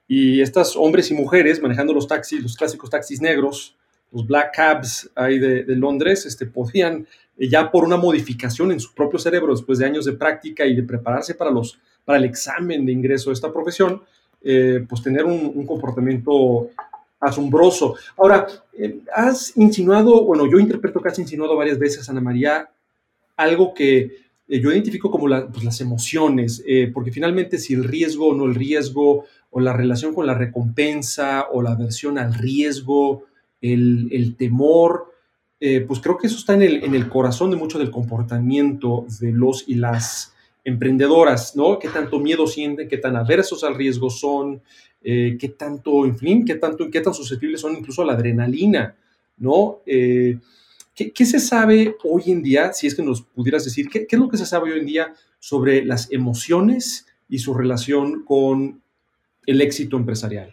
y 0.07 0.41
estas 0.41 0.77
hombres 0.77 1.11
y 1.11 1.15
mujeres 1.15 1.61
manejando 1.61 1.93
los 1.93 2.07
taxis, 2.07 2.43
los 2.43 2.57
clásicos 2.57 2.91
taxis 2.91 3.21
negros, 3.21 3.77
los 4.13 4.25
black 4.27 4.55
cabs 4.55 5.11
ahí 5.17 5.41
de, 5.41 5.65
Londres, 5.75 6.27
este, 6.27 6.47
podían 6.47 7.07
eh, 7.37 7.49
ya 7.49 7.71
por 7.73 7.85
una 7.85 7.97
modificación 7.97 8.71
en 8.71 8.79
su 8.79 8.95
propio 8.95 9.19
cerebro 9.19 9.53
después 9.53 9.81
de 9.81 9.87
años 9.87 10.05
de 10.05 10.13
práctica 10.13 10.65
y 10.65 10.77
de 10.77 10.85
prepararse 10.85 11.35
para, 11.35 11.51
los, 11.51 11.81
para 12.05 12.19
el 12.19 12.25
examen 12.25 12.87
de 12.87 12.93
ingreso 12.93 13.31
a 13.31 13.33
esta 13.33 13.53
profesión, 13.53 14.03
pues 14.89 15.03
tener 15.03 15.25
un, 15.25 15.51
un 15.57 15.67
comportamiento 15.67 16.71
asombroso. 17.21 17.97
Ahora, 18.17 18.47
eh, 18.79 19.01
has 19.15 19.57
insinuado, 19.57 20.25
bueno, 20.25 20.51
yo 20.51 20.59
interpreto 20.59 21.01
que 21.01 21.09
has 21.09 21.19
insinuado 21.19 21.57
varias 21.57 21.79
veces, 21.79 22.09
Ana 22.09 22.21
María, 22.21 22.69
algo 23.37 23.75
que 23.75 23.99
eh, 24.49 24.61
yo 24.61 24.73
identifico 24.73 25.11
como 25.11 25.27
pues, 25.51 25.65
las 25.65 25.81
emociones, 25.81 26.63
eh, 26.67 26.91
porque 26.93 27.13
finalmente 27.13 27.59
si 27.59 27.75
el 27.75 27.85
riesgo 27.85 28.29
o 28.29 28.35
no 28.35 28.45
el 28.45 28.55
riesgo, 28.55 29.25
o 29.51 29.61
la 29.61 29.73
relación 29.73 30.15
con 30.15 30.27
la 30.27 30.35
recompensa, 30.35 31.47
o 31.51 31.63
la 31.63 31.73
aversión 31.73 32.19
al 32.19 32.35
riesgo, 32.35 33.25
el, 33.63 34.37
temor, 34.39 35.13
pues 35.59 35.99
creo 36.01 36.19
que 36.19 36.29
eso 36.29 36.37
está 36.37 36.55
en 36.55 36.63
el, 36.63 36.85
en 36.85 36.95
el 36.95 37.09
corazón 37.09 37.51
de 37.51 37.57
mucho 37.57 37.79
del 37.79 37.91
comportamiento 37.91 39.07
de 39.19 39.33
los 39.33 39.65
y 39.67 39.75
las 39.75 40.36
emprendedoras, 40.67 41.55
¿no? 41.55 41.79
¿Qué 41.79 41.89
tanto 41.89 42.19
miedo 42.19 42.45
sienten, 42.49 42.89
qué 42.89 42.99
tan 42.99 43.15
aversos 43.15 43.63
al 43.63 43.77
riesgo 43.77 44.11
son, 44.11 44.61
eh, 45.01 45.37
qué 45.39 45.51
tanto, 45.51 46.05
en 46.05 46.19
fin, 46.19 46.45
qué 46.45 46.57
tanto, 46.57 46.91
qué 46.91 47.01
tan 47.01 47.15
susceptibles 47.15 47.61
son 47.61 47.77
incluso 47.77 48.03
a 48.03 48.05
la 48.05 48.15
adrenalina, 48.15 48.97
¿no? 49.37 49.79
Eh, 49.87 50.41
¿qué, 50.93 51.25
se 51.25 51.39
sabe 51.39 51.95
hoy 52.03 52.33
en 52.33 52.43
día, 52.43 52.73
si 52.73 52.89
es 52.89 52.97
que 52.97 53.05
nos 53.05 53.23
pudieras 53.23 53.65
decir, 53.65 53.89
¿qué, 53.89 54.09
es 54.11 54.19
lo 54.19 54.29
que 54.29 54.37
se 54.37 54.45
sabe 54.45 54.73
hoy 54.73 54.81
en 54.81 54.87
día 54.87 55.15
sobre 55.39 55.85
las 55.85 56.11
emociones 56.11 57.07
y 57.29 57.39
su 57.39 57.55
relación 57.55 58.25
con 58.25 58.83
el 59.47 59.61
éxito 59.61 59.97
empresarial? 59.97 60.53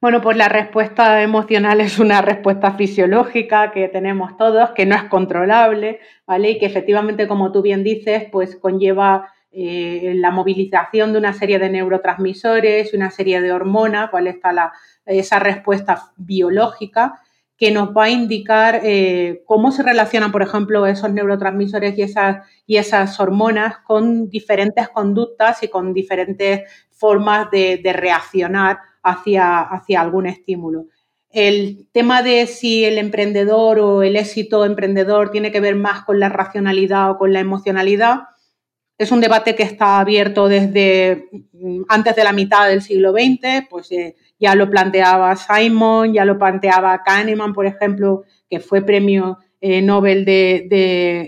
Bueno, 0.00 0.20
pues 0.20 0.36
la 0.36 0.48
respuesta 0.48 1.24
emocional 1.24 1.80
es 1.80 1.98
una 1.98 2.22
respuesta 2.22 2.74
fisiológica 2.74 3.72
que 3.72 3.88
tenemos 3.88 4.36
todos, 4.36 4.70
que 4.76 4.86
no 4.86 4.94
es 4.94 5.02
controlable, 5.04 5.98
¿vale? 6.24 6.52
Y 6.52 6.58
que 6.60 6.66
efectivamente, 6.66 7.26
como 7.26 7.50
tú 7.50 7.62
bien 7.62 7.82
dices, 7.82 8.28
pues 8.30 8.54
conlleva 8.54 9.28
eh, 9.52 10.12
la 10.16 10.30
movilización 10.30 11.12
de 11.12 11.18
una 11.18 11.32
serie 11.32 11.58
de 11.58 11.70
neurotransmisores, 11.70 12.94
una 12.94 13.10
serie 13.10 13.40
de 13.40 13.52
hormonas, 13.52 14.10
cuál 14.10 14.28
está 14.28 14.52
la, 14.52 14.72
esa 15.04 15.38
respuesta 15.38 16.12
biológica 16.16 17.20
que 17.60 17.70
nos 17.70 17.90
va 17.90 18.04
a 18.04 18.10
indicar 18.10 18.80
eh, 18.84 19.42
cómo 19.44 19.70
se 19.70 19.82
relacionan, 19.82 20.32
por 20.32 20.40
ejemplo, 20.40 20.86
esos 20.86 21.12
neurotransmisores 21.12 21.98
y 21.98 22.02
esas, 22.02 22.46
y 22.66 22.78
esas 22.78 23.20
hormonas 23.20 23.78
con 23.86 24.30
diferentes 24.30 24.88
conductas 24.88 25.62
y 25.62 25.68
con 25.68 25.92
diferentes 25.92 26.62
formas 26.90 27.50
de, 27.50 27.82
reaccionar 27.92 28.78
hacia, 29.02 29.60
hacia 29.60 30.00
algún 30.00 30.26
estímulo. 30.26 30.86
El 31.28 31.86
tema 31.92 32.22
de 32.22 32.46
si 32.46 32.86
el 32.86 32.96
emprendedor 32.96 33.78
o 33.78 34.02
el 34.02 34.16
éxito 34.16 34.64
emprendedor 34.64 35.30
tiene 35.30 35.52
que 35.52 35.60
ver 35.60 35.76
más 35.76 36.04
con 36.04 36.18
la 36.18 36.30
racionalidad 36.30 37.10
o 37.10 37.18
con 37.18 37.34
la 37.34 37.40
emocionalidad, 37.40 38.20
es 39.00 39.10
un 39.10 39.22
debate 39.22 39.54
que 39.54 39.62
está 39.62 39.98
abierto 39.98 40.46
desde 40.46 41.30
mm, 41.52 41.84
antes 41.88 42.14
de 42.14 42.22
la 42.22 42.34
mitad 42.34 42.68
del 42.68 42.82
siglo 42.82 43.12
XX, 43.12 43.66
pues 43.70 43.90
eh, 43.92 44.14
ya 44.38 44.54
lo 44.54 44.68
planteaba 44.68 45.34
Simon, 45.36 46.12
ya 46.12 46.26
lo 46.26 46.38
planteaba 46.38 47.02
Kahneman, 47.02 47.54
por 47.54 47.64
ejemplo, 47.64 48.24
que 48.50 48.60
fue 48.60 48.82
premio 48.82 49.38
eh, 49.62 49.80
Nobel 49.80 50.26
de, 50.26 50.68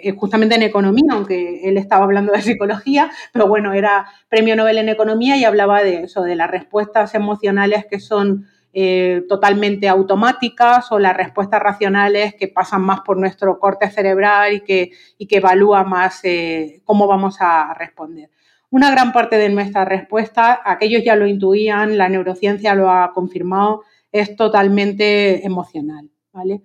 eh, 0.02 0.14
justamente 0.14 0.54
en 0.54 0.64
economía, 0.64 1.12
aunque 1.12 1.66
él 1.66 1.78
estaba 1.78 2.04
hablando 2.04 2.32
de 2.32 2.42
psicología, 2.42 3.10
pero 3.32 3.48
bueno, 3.48 3.72
era 3.72 4.06
premio 4.28 4.54
Nobel 4.54 4.76
en 4.76 4.90
economía 4.90 5.38
y 5.38 5.44
hablaba 5.44 5.82
de 5.82 6.02
eso, 6.02 6.22
de 6.22 6.36
las 6.36 6.50
respuestas 6.50 7.14
emocionales 7.14 7.86
que 7.90 8.00
son 8.00 8.48
eh, 8.72 9.24
totalmente 9.28 9.88
automáticas 9.88 10.90
o 10.92 10.98
las 10.98 11.16
respuestas 11.16 11.60
racionales 11.60 12.34
que 12.34 12.48
pasan 12.48 12.82
más 12.82 13.00
por 13.00 13.18
nuestro 13.18 13.58
corte 13.58 13.90
cerebral 13.90 14.54
y 14.54 14.60
que, 14.60 14.90
y 15.18 15.26
que 15.26 15.36
evalúa 15.36 15.84
más 15.84 16.20
eh, 16.24 16.80
cómo 16.84 17.06
vamos 17.06 17.36
a 17.40 17.74
responder. 17.74 18.30
Una 18.70 18.90
gran 18.90 19.12
parte 19.12 19.36
de 19.36 19.50
nuestra 19.50 19.84
respuesta, 19.84 20.60
aquellos 20.64 21.04
ya 21.04 21.16
lo 21.16 21.26
intuían, 21.26 21.98
la 21.98 22.08
neurociencia 22.08 22.74
lo 22.74 22.90
ha 22.90 23.12
confirmado, 23.12 23.82
es 24.10 24.34
totalmente 24.36 25.44
emocional. 25.44 26.10
¿vale? 26.32 26.62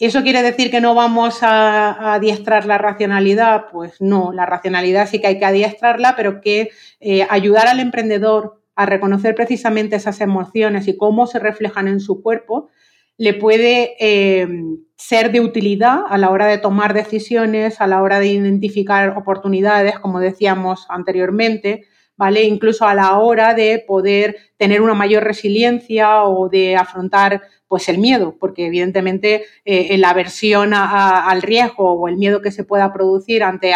¿Eso 0.00 0.22
quiere 0.22 0.42
decir 0.42 0.70
que 0.70 0.80
no 0.80 0.94
vamos 0.94 1.42
a, 1.42 2.14
adiestrar 2.14 2.64
la 2.64 2.78
racionalidad? 2.78 3.66
Pues 3.70 4.00
no, 4.00 4.32
la 4.32 4.46
racionalidad 4.46 5.06
sí 5.06 5.20
que 5.20 5.26
hay 5.26 5.38
que 5.38 5.44
adiestrarla, 5.44 6.16
pero 6.16 6.40
que 6.40 6.70
eh, 7.00 7.26
ayudar 7.28 7.68
al 7.68 7.80
emprendedor 7.80 8.59
a 8.74 8.86
reconocer 8.86 9.34
precisamente 9.34 9.96
esas 9.96 10.20
emociones 10.20 10.88
y 10.88 10.96
cómo 10.96 11.26
se 11.26 11.38
reflejan 11.38 11.88
en 11.88 12.00
su 12.00 12.22
cuerpo, 12.22 12.68
le 13.18 13.34
puede 13.34 13.96
eh, 14.00 14.48
ser 14.96 15.30
de 15.30 15.40
utilidad 15.40 16.00
a 16.08 16.16
la 16.16 16.30
hora 16.30 16.46
de 16.46 16.56
tomar 16.56 16.94
decisiones, 16.94 17.80
a 17.80 17.86
la 17.86 18.02
hora 18.02 18.18
de 18.18 18.28
identificar 18.28 19.10
oportunidades, 19.16 19.98
como 19.98 20.20
decíamos 20.20 20.86
anteriormente, 20.88 21.84
¿vale? 22.16 22.44
Incluso 22.44 22.86
a 22.86 22.94
la 22.94 23.18
hora 23.18 23.54
de 23.54 23.84
poder 23.86 24.36
tener 24.56 24.80
una 24.80 24.94
mayor 24.94 25.24
resiliencia 25.24 26.24
o 26.24 26.48
de 26.48 26.76
afrontar 26.76 27.42
pues 27.70 27.88
el 27.88 27.98
miedo, 27.98 28.34
porque 28.40 28.66
evidentemente 28.66 29.44
eh, 29.64 29.96
la 29.96 30.10
aversión 30.10 30.74
al 30.74 31.40
riesgo 31.40 31.92
o 31.92 32.08
el 32.08 32.16
miedo 32.16 32.42
que 32.42 32.50
se 32.50 32.64
pueda 32.64 32.92
producir 32.92 33.44
ante 33.44 33.72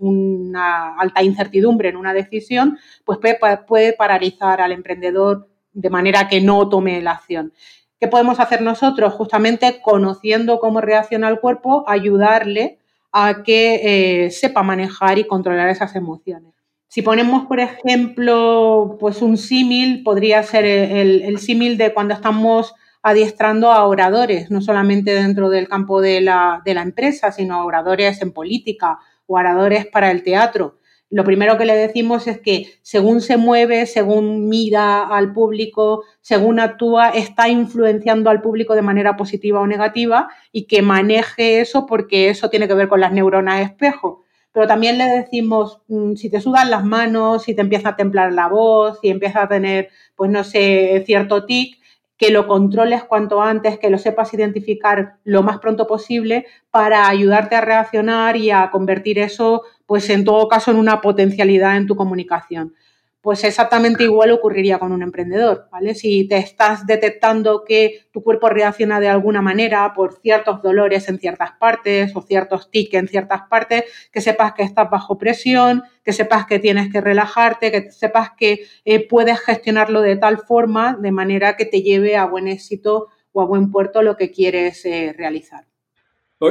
una 0.00 0.96
alta 0.98 1.22
incertidumbre 1.22 1.90
en 1.90 1.96
una 1.96 2.14
decisión, 2.14 2.78
pues 3.04 3.18
puede, 3.66 3.92
paralizar 3.92 4.62
al 4.62 4.72
emprendedor 4.72 5.46
de 5.74 5.90
manera 5.90 6.26
que 6.26 6.40
no 6.40 6.66
tome 6.70 7.02
la 7.02 7.10
acción. 7.10 7.52
¿Qué 8.00 8.08
podemos 8.08 8.40
hacer 8.40 8.62
nosotros? 8.62 9.12
Justamente 9.12 9.82
conociendo 9.82 10.58
cómo 10.58 10.80
reacciona 10.80 11.28
el 11.28 11.38
cuerpo, 11.38 11.84
ayudarle 11.86 12.78
a 13.12 13.42
que 13.42 14.24
eh, 14.24 14.30
sepa 14.30 14.62
manejar 14.62 15.18
y 15.18 15.26
controlar 15.26 15.68
esas 15.68 15.94
emociones. 15.96 16.54
Si 16.88 17.02
ponemos, 17.02 17.44
por 17.44 17.60
ejemplo, 17.60 18.96
pues 18.98 19.20
un 19.20 19.36
símil, 19.36 20.02
podría 20.02 20.42
ser 20.44 20.64
el 20.64 21.38
símil 21.38 21.76
de 21.76 21.92
cuando 21.92 22.14
estamos 22.14 22.72
adiestrando 23.04 23.70
a 23.70 23.86
oradores, 23.86 24.50
no 24.50 24.62
solamente 24.62 25.14
dentro 25.14 25.50
del 25.50 25.68
campo 25.68 26.00
de 26.00 26.22
la, 26.22 26.62
empresa, 26.64 27.32
sino 27.32 27.54
a 27.54 27.64
oradores 27.64 28.22
en 28.22 28.32
política 28.32 28.98
o 29.26 29.36
oradores 29.36 29.86
para 29.86 30.10
el 30.10 30.22
teatro. 30.22 30.78
Lo 31.10 31.22
primero 31.22 31.58
que 31.58 31.66
le 31.66 31.76
decimos 31.76 32.26
es 32.26 32.40
que 32.40 32.66
según 32.80 33.20
se 33.20 33.36
mueve, 33.36 33.84
según 33.84 34.48
mira 34.48 35.02
al 35.02 35.34
público, 35.34 36.02
según 36.22 36.58
actúa, 36.58 37.10
está 37.10 37.50
influenciando 37.50 38.30
al 38.30 38.40
público 38.40 38.74
de 38.74 38.80
manera 38.80 39.18
positiva 39.18 39.60
o 39.60 39.66
negativa 39.66 40.30
y 40.50 40.66
que 40.66 40.80
maneje 40.80 41.60
eso 41.60 41.84
porque 41.84 42.30
eso 42.30 42.48
tiene 42.48 42.66
que 42.68 42.74
ver 42.74 42.88
con 42.88 43.00
las 43.00 43.12
neuronas 43.12 43.60
espejo. 43.60 44.24
Pero 44.50 44.66
también 44.66 44.96
le 44.96 45.04
decimos, 45.04 45.82
mm, 45.88 46.14
si 46.14 46.30
te 46.30 46.40
sudan 46.40 46.70
las 46.70 46.84
manos, 46.86 47.42
si 47.42 47.54
te 47.54 47.60
empieza 47.60 47.90
a 47.90 47.96
templar 47.96 48.32
la 48.32 48.48
voz, 48.48 48.98
si 49.02 49.10
empieza 49.10 49.42
a 49.42 49.48
tener, 49.48 49.90
pues 50.16 50.30
no 50.30 50.42
sé, 50.42 51.02
cierto 51.04 51.44
tic, 51.44 51.83
que 52.16 52.30
lo 52.30 52.46
controles 52.46 53.04
cuanto 53.04 53.42
antes, 53.42 53.78
que 53.78 53.90
lo 53.90 53.98
sepas 53.98 54.32
identificar 54.34 55.16
lo 55.24 55.42
más 55.42 55.58
pronto 55.58 55.86
posible 55.86 56.46
para 56.70 57.08
ayudarte 57.08 57.56
a 57.56 57.60
reaccionar 57.60 58.36
y 58.36 58.50
a 58.50 58.70
convertir 58.70 59.18
eso, 59.18 59.62
pues 59.86 60.08
en 60.10 60.24
todo 60.24 60.48
caso, 60.48 60.70
en 60.70 60.78
una 60.78 61.00
potencialidad 61.00 61.76
en 61.76 61.86
tu 61.86 61.96
comunicación. 61.96 62.74
Pues 63.24 63.42
exactamente 63.42 64.04
igual 64.04 64.32
ocurriría 64.32 64.78
con 64.78 64.92
un 64.92 65.02
emprendedor, 65.02 65.66
¿vale? 65.72 65.94
Si 65.94 66.28
te 66.28 66.36
estás 66.36 66.86
detectando 66.86 67.64
que 67.64 68.02
tu 68.12 68.22
cuerpo 68.22 68.50
reacciona 68.50 69.00
de 69.00 69.08
alguna 69.08 69.40
manera 69.40 69.94
por 69.94 70.12
ciertos 70.20 70.60
dolores 70.60 71.08
en 71.08 71.18
ciertas 71.18 71.52
partes 71.58 72.14
o 72.14 72.20
ciertos 72.20 72.70
tics 72.70 72.92
en 72.92 73.08
ciertas 73.08 73.40
partes, 73.48 73.84
que 74.12 74.20
sepas 74.20 74.52
que 74.52 74.62
estás 74.62 74.90
bajo 74.90 75.16
presión, 75.16 75.84
que 76.04 76.12
sepas 76.12 76.44
que 76.44 76.58
tienes 76.58 76.92
que 76.92 77.00
relajarte, 77.00 77.72
que 77.72 77.90
sepas 77.90 78.32
que 78.36 78.66
eh, 78.84 79.08
puedes 79.08 79.40
gestionarlo 79.40 80.02
de 80.02 80.16
tal 80.16 80.36
forma, 80.36 80.94
de 81.00 81.10
manera 81.10 81.56
que 81.56 81.64
te 81.64 81.80
lleve 81.80 82.18
a 82.18 82.26
buen 82.26 82.46
éxito 82.46 83.06
o 83.32 83.40
a 83.40 83.46
buen 83.46 83.70
puerto 83.70 84.02
lo 84.02 84.18
que 84.18 84.30
quieres 84.30 84.84
eh, 84.84 85.14
realizar. 85.16 85.64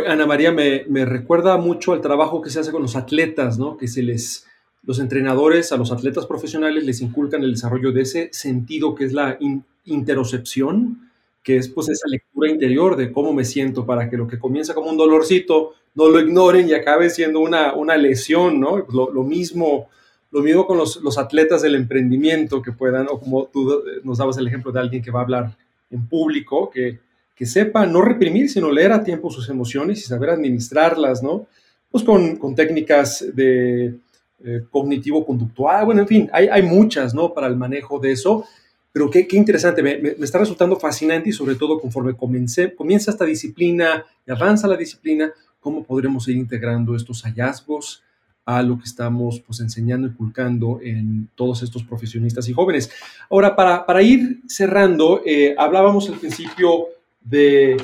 Ana 0.08 0.26
María, 0.26 0.52
me, 0.52 0.86
me 0.90 1.06
recuerda 1.06 1.56
mucho 1.58 1.94
al 1.94 2.02
trabajo 2.02 2.42
que 2.42 2.50
se 2.50 2.62
hace 2.62 2.72
con 2.72 2.82
los 2.82 2.96
atletas, 2.96 3.60
¿no? 3.60 3.78
Que 3.78 3.88
se 3.88 4.02
les 4.02 4.48
los 4.86 5.00
entrenadores 5.00 5.72
a 5.72 5.78
los 5.78 5.92
atletas 5.92 6.26
profesionales 6.26 6.84
les 6.84 7.02
inculcan 7.02 7.44
el 7.44 7.52
desarrollo 7.52 7.92
de 7.92 8.02
ese 8.02 8.30
sentido 8.34 8.94
que 8.96 9.06
es 9.06 9.14
la 9.14 9.38
interocepción, 9.86 11.10
que 11.42 11.58
es 11.58 11.70
pues 11.70 11.90
esa 11.90 12.08
lectura 12.08 12.50
interior 12.50 12.96
de 12.96 13.12
cómo 13.12 13.34
me 13.34 13.46
siento 13.46 13.86
para 13.86 14.10
que 14.10 14.18
lo 14.18 14.28
que 14.28 14.40
comienza 14.40 14.74
como 14.74 14.90
un 14.90 14.98
dolorcito 14.98 15.74
no 15.96 16.10
lo 16.10 16.20
ignoren 16.20 16.68
y 16.68 16.74
acabe 16.74 17.10
siendo 17.10 17.40
una, 17.40 17.74
una 17.76 17.96
lesión, 17.96 18.60
¿no? 18.60 18.86
Lo, 18.92 19.24
mismo, 19.24 19.90
lo 20.32 20.42
mismo 20.42 20.66
con 20.66 20.78
los, 20.78 21.02
los, 21.02 21.18
atletas 21.18 21.62
del 21.62 21.76
emprendimiento 21.76 22.62
que 22.62 22.72
puedan, 22.72 23.08
o 23.10 23.20
como 23.20 23.46
tú 23.46 23.84
nos 24.04 24.18
dabas 24.18 24.38
el 24.38 24.48
ejemplo 24.48 24.72
de 24.72 24.80
alguien 24.80 25.02
que 25.04 25.12
va 25.12 25.20
a 25.20 25.24
hablar 25.24 25.58
en 25.92 26.08
público, 26.08 26.70
que, 26.70 27.00
que 27.36 27.46
sepa 27.46 27.86
no 27.86 28.02
reprimir, 28.02 28.50
sino 28.50 28.72
leer 28.72 28.92
a 28.92 29.04
tiempo 29.04 29.30
sus 29.30 29.50
emociones 29.50 30.00
y 30.00 30.04
saber 30.04 30.32
administrarlas, 30.32 31.22
¿no? 31.22 31.46
Pues 31.92 32.04
con, 32.04 32.38
con 32.38 32.56
técnicas 32.56 33.24
de 33.36 33.96
eh, 34.44 34.62
cognitivo-conductual, 34.70 35.86
bueno, 35.86 36.02
en 36.02 36.08
fin, 36.08 36.30
hay, 36.34 36.48
hay, 36.48 36.62
muchas, 36.64 37.14
¿no? 37.14 37.34
Para 37.34 37.48
el 37.48 37.56
manejo 37.56 38.00
de 38.00 38.12
eso, 38.12 38.46
pero 38.92 39.10
qué, 39.10 39.28
qué 39.28 39.38
interesante, 39.38 39.82
me, 39.82 39.98
me, 39.98 40.10
está 40.20 40.38
resultando 40.38 40.76
fascinante 40.78 41.30
y 41.30 41.34
sobre 41.34 41.56
todo 41.56 41.80
conforme 41.80 42.16
comencé, 42.16 42.76
comienza 42.76 43.12
esta 43.12 43.26
disciplina 43.26 44.06
y 44.28 44.32
avanza 44.32 44.68
la 44.68 44.78
disciplina, 44.78 45.32
cómo 45.60 45.84
podremos 45.84 46.28
ir 46.28 46.38
integrando 46.38 46.96
estos 46.96 47.22
hallazgos 47.24 48.04
a 48.46 48.62
lo 48.62 48.78
que 48.78 48.84
estamos 48.84 49.40
pues 49.40 49.60
enseñando, 49.62 50.08
inculcando 50.08 50.80
en 50.82 51.30
todos 51.36 51.64
estos 51.64 51.84
profesionistas 51.84 52.50
y 52.50 52.54
jóvenes. 52.54 52.92
Ahora, 53.30 53.56
para, 53.56 53.86
para 53.86 54.02
ir 54.02 54.42
cerrando, 54.48 55.22
eh, 55.26 55.56
hablábamos 55.58 56.10
al 56.10 56.20
principio 56.20 56.88
de 57.22 57.78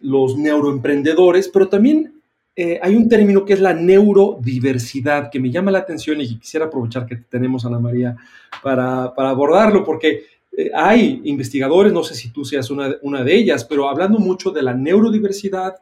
los 0.00 0.36
neuroemprendedores, 0.36 1.48
pero 1.48 1.68
también 1.68 2.14
eh, 2.58 2.80
hay 2.82 2.96
un 2.96 3.06
término 3.06 3.44
que 3.44 3.52
es 3.52 3.60
la 3.60 3.74
neurodiversidad, 3.74 5.30
que 5.30 5.38
me 5.38 5.50
llama 5.50 5.70
la 5.70 5.80
atención 5.80 6.22
y 6.22 6.38
quisiera 6.38 6.64
aprovechar 6.64 7.04
que 7.04 7.16
tenemos, 7.16 7.66
Ana 7.66 7.78
María, 7.78 8.16
para, 8.62 9.14
para 9.14 9.28
abordarlo, 9.28 9.84
porque 9.84 10.24
eh, 10.56 10.70
hay 10.74 11.20
investigadores, 11.24 11.92
no 11.92 12.02
sé 12.02 12.14
si 12.14 12.30
tú 12.30 12.46
seas 12.46 12.70
una, 12.70 12.96
una, 13.02 13.22
de 13.22 13.34
ellas, 13.36 13.62
pero 13.62 13.90
hablando 13.90 14.18
mucho 14.18 14.50
de 14.52 14.62
la 14.62 14.72
neurodiversidad 14.72 15.74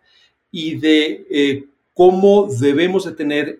y 0.50 0.74
de 0.74 1.24
eh, 1.30 1.64
cómo 1.92 2.48
debemos 2.48 3.04
de 3.04 3.12
tener, 3.12 3.58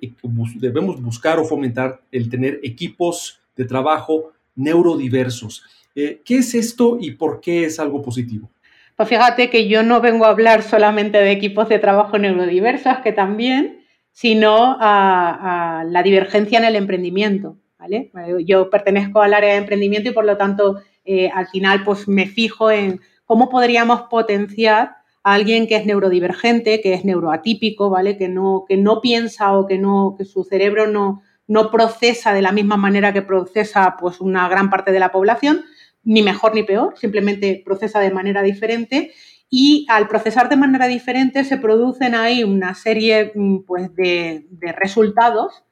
debemos 0.56 1.00
buscar 1.00 1.38
o 1.38 1.44
fomentar 1.44 2.02
el 2.10 2.28
tener 2.28 2.58
equipos 2.64 3.38
de 3.54 3.64
trabajo 3.64 4.32
neurodiversos. 4.56 5.62
¿Qué 5.94 6.24
es 6.26 6.56
esto 6.56 6.98
y 7.00 7.12
por 7.12 7.40
qué 7.40 7.66
es 7.66 7.78
algo 7.78 8.02
positivo? 8.02 8.50
Pues 8.96 9.08
fíjate 9.08 9.50
que 9.50 9.66
yo 9.66 9.82
no 9.82 10.00
vengo 10.00 10.24
a 10.24 10.30
hablar 10.30 10.62
solamente 10.62 11.18
de 11.18 11.32
equipos 11.32 11.68
de 11.68 11.80
trabajo 11.80 12.16
neurodiversos, 12.18 12.98
que 12.98 13.12
también, 13.12 13.84
sino 14.12 14.76
a, 14.80 15.84
la 15.86 16.02
divergencia 16.02 16.58
en 16.58 16.64
el 16.64 16.76
emprendimiento. 16.76 17.58
¿vale? 17.78 18.10
Yo 18.46 18.70
pertenezco 18.70 19.20
al 19.20 19.34
área 19.34 19.50
de 19.50 19.58
emprendimiento 19.58 20.10
y 20.10 20.12
por 20.12 20.24
lo 20.24 20.36
tanto 20.36 20.80
eh, 21.04 21.28
al 21.34 21.48
final 21.48 21.82
pues 21.84 22.06
me 22.08 22.26
fijo 22.26 22.70
en 22.70 23.00
cómo 23.24 23.48
podríamos 23.48 24.02
potenciar 24.02 24.96
a 25.24 25.34
alguien 25.34 25.66
que 25.66 25.76
es 25.76 25.86
neurodivergente, 25.86 26.80
que 26.80 26.94
es 26.94 27.04
neuroatípico, 27.04 27.90
¿vale? 27.90 28.16
Que 28.16 28.28
no, 28.28 28.64
que 28.68 28.76
no 28.76 29.00
piensa 29.00 29.56
o 29.56 29.66
que, 29.66 29.78
no, 29.78 30.14
que 30.16 30.24
su 30.24 30.44
cerebro 30.44 30.86
no, 30.86 31.22
no 31.46 31.70
procesa 31.70 32.32
de 32.32 32.42
la 32.42 32.52
misma 32.52 32.76
manera 32.76 33.12
que 33.12 33.22
procesa 33.22 33.96
pues, 33.98 34.20
una 34.20 34.48
gran 34.48 34.70
parte 34.70 34.92
de 34.92 35.00
la 35.00 35.10
población, 35.10 35.64
ni 36.04 36.22
mejor 36.22 36.54
ni 36.54 36.62
peor, 36.62 36.96
simplemente 36.98 37.62
procesa 37.64 38.00
de 38.00 38.10
manera 38.10 38.42
diferente 38.42 39.12
y 39.56 39.86
al 39.88 40.08
procesar 40.08 40.48
de 40.48 40.56
manera 40.56 40.86
diferente 40.86 41.44
se 41.44 41.58
producen 41.58 42.14
ahí 42.14 42.42
una 42.42 42.74
serie 42.74 43.32
mm, 43.34 43.58
pues, 43.66 43.94
de, 43.94 44.46
resultados 44.76 45.62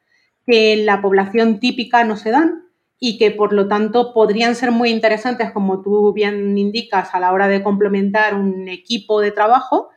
que 0.47 0.75
en 0.75 0.87
la 0.87 1.03
población 1.03 1.61
típica 1.61 2.05
no 2.05 2.17
se 2.17 2.31
dan 2.31 2.63
y 2.99 3.19
que 3.19 3.33
por 3.33 3.53
lo 3.53 3.67
tanto 3.67 4.15
podrían 4.15 4.55
ser 4.55 4.71
muy 4.71 4.91
interesantes, 4.91 5.51
como 5.51 5.83
tú 5.83 6.13
bien 6.13 6.57
indicas, 6.57 7.13
a 7.13 7.19
la 7.19 7.33
hora 7.33 7.49
de 7.49 7.63
complementar 7.63 8.35
un 8.35 8.69
equipo 8.69 9.21
de 9.21 9.33
trabajo, 9.33 9.89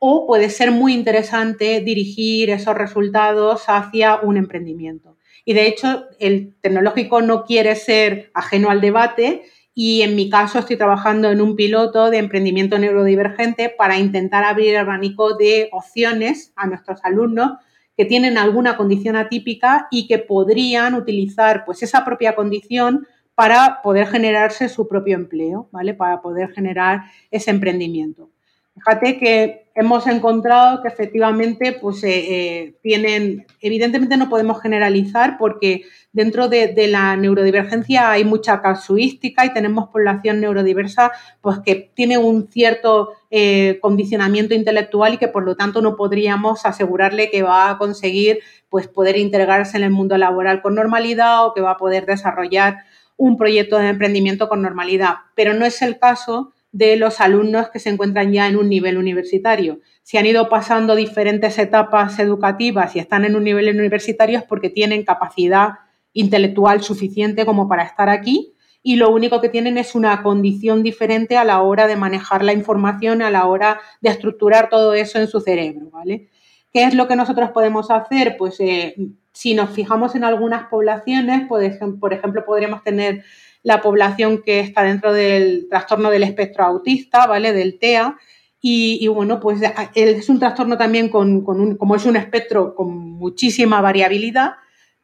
o 0.00 0.26
puede 0.26 0.50
ser 0.50 0.72
muy 0.72 0.92
interesante 0.94 1.80
dirigir 1.80 2.50
esos 2.50 2.74
resultados 2.74 3.66
hacia 3.68 4.16
un 4.16 4.36
emprendimiento. 4.36 5.16
Y 5.44 5.52
de 5.52 5.66
hecho, 5.66 6.06
el 6.18 6.56
tecnológico 6.60 7.22
no 7.22 7.44
quiere 7.44 7.76
ser 7.76 8.32
ajeno 8.34 8.70
al 8.70 8.80
debate 8.80 9.44
y 9.82 10.02
en 10.02 10.14
mi 10.14 10.28
caso 10.28 10.58
estoy 10.58 10.76
trabajando 10.76 11.30
en 11.30 11.40
un 11.40 11.56
piloto 11.56 12.10
de 12.10 12.18
emprendimiento 12.18 12.78
neurodivergente 12.78 13.70
para 13.70 13.96
intentar 13.96 14.44
abrir 14.44 14.74
el 14.74 14.76
abanico 14.76 15.38
de 15.38 15.70
opciones 15.72 16.52
a 16.54 16.66
nuestros 16.66 17.02
alumnos 17.02 17.52
que 17.96 18.04
tienen 18.04 18.36
alguna 18.36 18.76
condición 18.76 19.16
atípica 19.16 19.88
y 19.90 20.06
que 20.06 20.18
podrían 20.18 20.94
utilizar 20.94 21.64
pues 21.64 21.82
esa 21.82 22.04
propia 22.04 22.34
condición 22.34 23.06
para 23.34 23.80
poder 23.82 24.06
generarse 24.06 24.68
su 24.68 24.86
propio 24.86 25.16
empleo, 25.16 25.70
¿vale? 25.72 25.94
Para 25.94 26.20
poder 26.20 26.50
generar 26.50 27.04
ese 27.30 27.50
emprendimiento. 27.50 28.28
Fíjate 28.74 29.18
que 29.18 29.70
hemos 29.74 30.06
encontrado 30.06 30.82
que 30.82 30.88
efectivamente 30.88 31.72
pues, 31.72 32.02
eh, 32.04 32.10
eh, 32.28 32.74
tienen, 32.82 33.46
evidentemente 33.60 34.16
no 34.16 34.28
podemos 34.28 34.60
generalizar 34.60 35.38
porque 35.38 35.82
dentro 36.12 36.48
de, 36.48 36.74
la 36.88 37.16
neurodivergencia 37.16 38.10
hay 38.10 38.24
mucha 38.24 38.62
casuística 38.62 39.44
y 39.44 39.52
tenemos 39.52 39.88
población 39.88 40.40
neurodiversa 40.40 41.12
pues, 41.40 41.58
que 41.60 41.90
tiene 41.94 42.18
un 42.18 42.48
cierto 42.48 43.12
eh, 43.30 43.78
condicionamiento 43.80 44.54
intelectual 44.54 45.14
y 45.14 45.18
que 45.18 45.28
por 45.28 45.44
lo 45.44 45.56
tanto 45.56 45.82
no 45.82 45.96
podríamos 45.96 46.64
asegurarle 46.64 47.30
que 47.30 47.42
va 47.42 47.70
a 47.70 47.78
conseguir 47.78 48.40
pues, 48.68 48.86
poder 48.86 49.16
integrarse 49.16 49.76
en 49.76 49.84
el 49.84 49.90
mundo 49.90 50.16
laboral 50.16 50.62
con 50.62 50.74
normalidad 50.74 51.46
o 51.46 51.54
que 51.54 51.60
va 51.60 51.72
a 51.72 51.76
poder 51.76 52.06
desarrollar 52.06 52.78
un 53.16 53.36
proyecto 53.36 53.78
de 53.78 53.88
emprendimiento 53.88 54.48
con 54.48 54.62
normalidad. 54.62 55.16
Pero 55.34 55.54
no 55.54 55.66
es 55.66 55.82
el 55.82 55.98
caso 55.98 56.52
de 56.72 56.96
los 56.96 57.20
alumnos 57.20 57.68
que 57.70 57.78
se 57.78 57.90
encuentran 57.90 58.32
ya 58.32 58.46
en 58.46 58.56
un 58.56 58.68
nivel 58.68 58.96
universitario. 58.96 59.80
Si 60.02 60.18
han 60.18 60.26
ido 60.26 60.48
pasando 60.48 60.94
diferentes 60.94 61.58
etapas 61.58 62.18
educativas 62.18 62.94
y 62.94 63.00
están 63.00 63.24
en 63.24 63.36
un 63.36 63.44
nivel 63.44 63.74
universitario 63.76 64.38
es 64.38 64.44
porque 64.44 64.70
tienen 64.70 65.04
capacidad 65.04 65.70
intelectual 66.12 66.82
suficiente 66.82 67.44
como 67.44 67.68
para 67.68 67.82
estar 67.82 68.08
aquí 68.08 68.54
y 68.82 68.96
lo 68.96 69.10
único 69.10 69.40
que 69.40 69.48
tienen 69.48 69.78
es 69.78 69.94
una 69.94 70.22
condición 70.22 70.82
diferente 70.82 71.36
a 71.36 71.44
la 71.44 71.60
hora 71.60 71.86
de 71.86 71.96
manejar 71.96 72.44
la 72.44 72.52
información, 72.52 73.20
a 73.20 73.30
la 73.30 73.46
hora 73.46 73.80
de 74.00 74.10
estructurar 74.10 74.68
todo 74.70 74.94
eso 74.94 75.18
en 75.18 75.28
su 75.28 75.40
cerebro, 75.40 75.90
¿vale? 75.90 76.30
¿Qué 76.72 76.84
es 76.84 76.94
lo 76.94 77.06
que 77.06 77.16
nosotros 77.16 77.50
podemos 77.50 77.90
hacer? 77.90 78.36
Pues 78.38 78.58
eh, 78.60 78.94
si 79.32 79.54
nos 79.54 79.70
fijamos 79.70 80.14
en 80.14 80.24
algunas 80.24 80.68
poblaciones, 80.68 81.46
por 81.48 82.12
ejemplo, 82.12 82.44
podríamos 82.44 82.82
tener 82.82 83.24
la 83.62 83.80
población 83.80 84.42
que 84.42 84.60
está 84.60 84.82
dentro 84.82 85.12
del 85.12 85.66
trastorno 85.68 86.10
del 86.10 86.22
espectro 86.22 86.64
autista, 86.64 87.26
¿vale? 87.26 87.52
Del 87.52 87.78
TEA. 87.78 88.16
Y, 88.62 89.06
bueno, 89.08 89.40
pues 89.40 89.60
es 89.94 90.28
un 90.28 90.38
trastorno 90.38 90.76
también 90.76 91.08
con, 91.08 91.42
como 91.42 91.96
es 91.96 92.04
un 92.04 92.16
espectro 92.16 92.74
con 92.74 92.94
muchísima 92.94 93.80
variabilidad, 93.80 94.56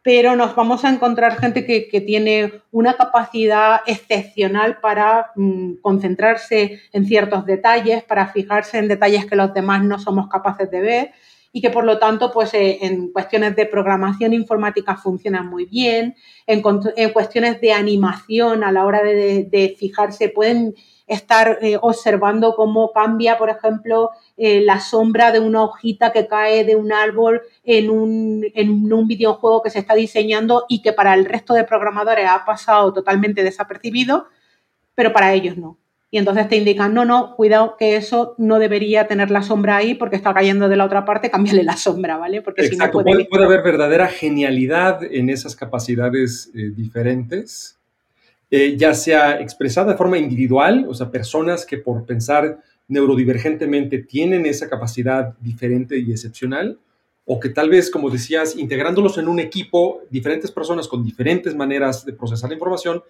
pero 0.03 0.37
nos 0.37 0.55
vamos 0.55 0.85
a 0.85 0.91
encontrar 0.91 1.39
gente 1.39 1.65
que, 1.65 2.01
tiene 2.03 2.53
una 2.71 2.95
capacidad 2.95 3.81
excepcional 3.87 4.79
para 4.81 5.33
mm, 5.37 5.77
concentrarse 5.81 6.81
en 6.93 7.07
ciertos 7.07 7.47
detalles, 7.47 8.05
para 8.05 8.27
fijarse 8.29 8.79
en 8.79 8.89
detalles 8.89 9.25
que 9.25 9.37
los 9.37 9.55
demás 9.55 9.83
no 9.83 9.99
somos 9.99 10.29
capaces 10.29 10.71
de 10.71 10.81
ver 10.81 11.13
y 11.57 11.63
que 11.63 11.71
por 11.71 11.85
lo 11.85 11.99
tanto, 11.99 12.31
pues 12.33 12.53
eh, 12.53 12.81
en 12.83 13.11
cuestiones 13.13 13.57
de 13.57 13.65
programación 13.65 14.35
informática 14.35 14.95
funcionan 14.95 15.49
muy 15.49 15.65
bien, 15.65 16.15
en, 16.47 16.61
cuestiones 16.61 17.63
de 17.63 17.73
animación 17.73 18.63
a 18.63 18.71
la 18.71 18.85
hora 18.85 19.03
de, 19.03 19.75
fijarse 19.79 20.29
pueden 20.29 20.75
estar 21.07 21.59
eh, 21.63 21.79
observando 21.81 22.55
cómo 22.55 22.93
cambia, 22.93 23.39
por 23.39 23.49
ejemplo, 23.49 24.11
eh, 24.37 24.61
la 24.61 24.81
sombra 24.81 25.33
de 25.33 25.41
una 25.41 25.63
hojita 25.63 26.13
que 26.13 26.27
cae 26.27 26.65
de 26.65 26.77
un 26.77 26.93
árbol 26.93 27.41
en 27.65 27.89
un, 27.89 28.45
en 28.55 28.93
un 28.93 29.07
videojuego 29.07 29.63
que 29.63 29.71
se 29.71 29.79
está 29.79 29.95
diseñando 29.95 30.67
y 30.69 30.83
que 30.83 30.93
para 30.93 31.15
el 31.15 31.25
resto 31.25 31.55
de 31.55 31.65
programadores 31.65 32.27
ha 32.29 32.45
pasado 32.45 32.93
totalmente 32.93 33.43
desapercibido, 33.43 34.27
pero 34.95 35.11
para 35.11 35.33
ellos 35.33 35.57
no. 35.57 35.79
Y 36.11 36.19
entonces 36.19 36.49
te 36.49 36.57
indican, 36.57 36.95
no, 36.95 37.05
no, 37.05 37.35
cuidado 37.35 37.77
que 37.77 37.97
eso 37.97 38.35
no 38.39 38.59
debería 38.59 39.09
tener 39.09 39.31
la 39.31 39.43
sombra 39.43 39.77
ahí 39.77 39.95
porque 39.95 40.17
está 40.17 40.33
cayendo 40.33 40.69
de 40.69 40.77
la 40.77 40.85
otra 40.85 41.05
parte, 41.05 41.31
cámbiale 41.31 41.65
la 41.65 41.77
sombra, 41.77 42.17
¿vale? 42.17 42.43
Porque 42.43 42.65
Exacto, 42.65 43.03
puede... 43.03 43.25
puede... 43.25 43.45
haber 43.45 43.63
verdadera 43.63 44.07
genialidad 44.07 45.03
en 45.03 45.31
esas 45.31 45.57
capacidades 45.57 46.51
eh, 46.55 46.71
diferentes, 46.75 47.79
eh, 48.51 48.77
ya 48.77 48.95
sea 48.95 49.41
expresada 49.41 49.93
de 49.93 49.99
forma 49.99 50.19
individual, 50.19 50.87
o 50.89 50.95
sea, 50.95 51.11
personas 51.11 51.67
que 51.67 51.79
por 51.79 52.07
pensar 52.07 52.61
neurodivergentemente 52.87 53.99
tienen 53.99 54.47
esa 54.47 54.69
capacidad 54.69 55.37
diferente 55.41 55.99
y 55.99 56.13
excepcional, 56.13 56.79
o 57.25 57.41
que 57.41 57.49
tal 57.49 57.69
vez, 57.69 57.91
como 57.91 58.09
decías, 58.09 58.57
integrándolos 58.57 59.19
en 59.19 59.27
un 59.27 59.41
equipo, 59.41 60.03
diferentes 60.09 60.53
personas 60.53 60.87
con 60.87 61.03
diferentes 61.03 61.57
maneras 61.57 62.05
de 62.05 62.13
procesar 62.13 62.49
la 62.49 62.55
información, 62.55 63.03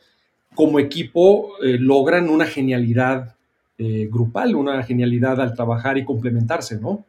como 0.56 0.80
equipo 0.80 1.52
eh, 1.62 1.76
logran 1.78 2.28
una 2.28 2.46
genialidad 2.46 3.36
eh, 3.78 4.08
grupal, 4.10 4.56
una 4.56 4.82
genialidad 4.82 5.40
al 5.40 5.54
trabajar 5.54 5.98
y 5.98 6.04
complementarse, 6.04 6.80
¿no? 6.80 7.04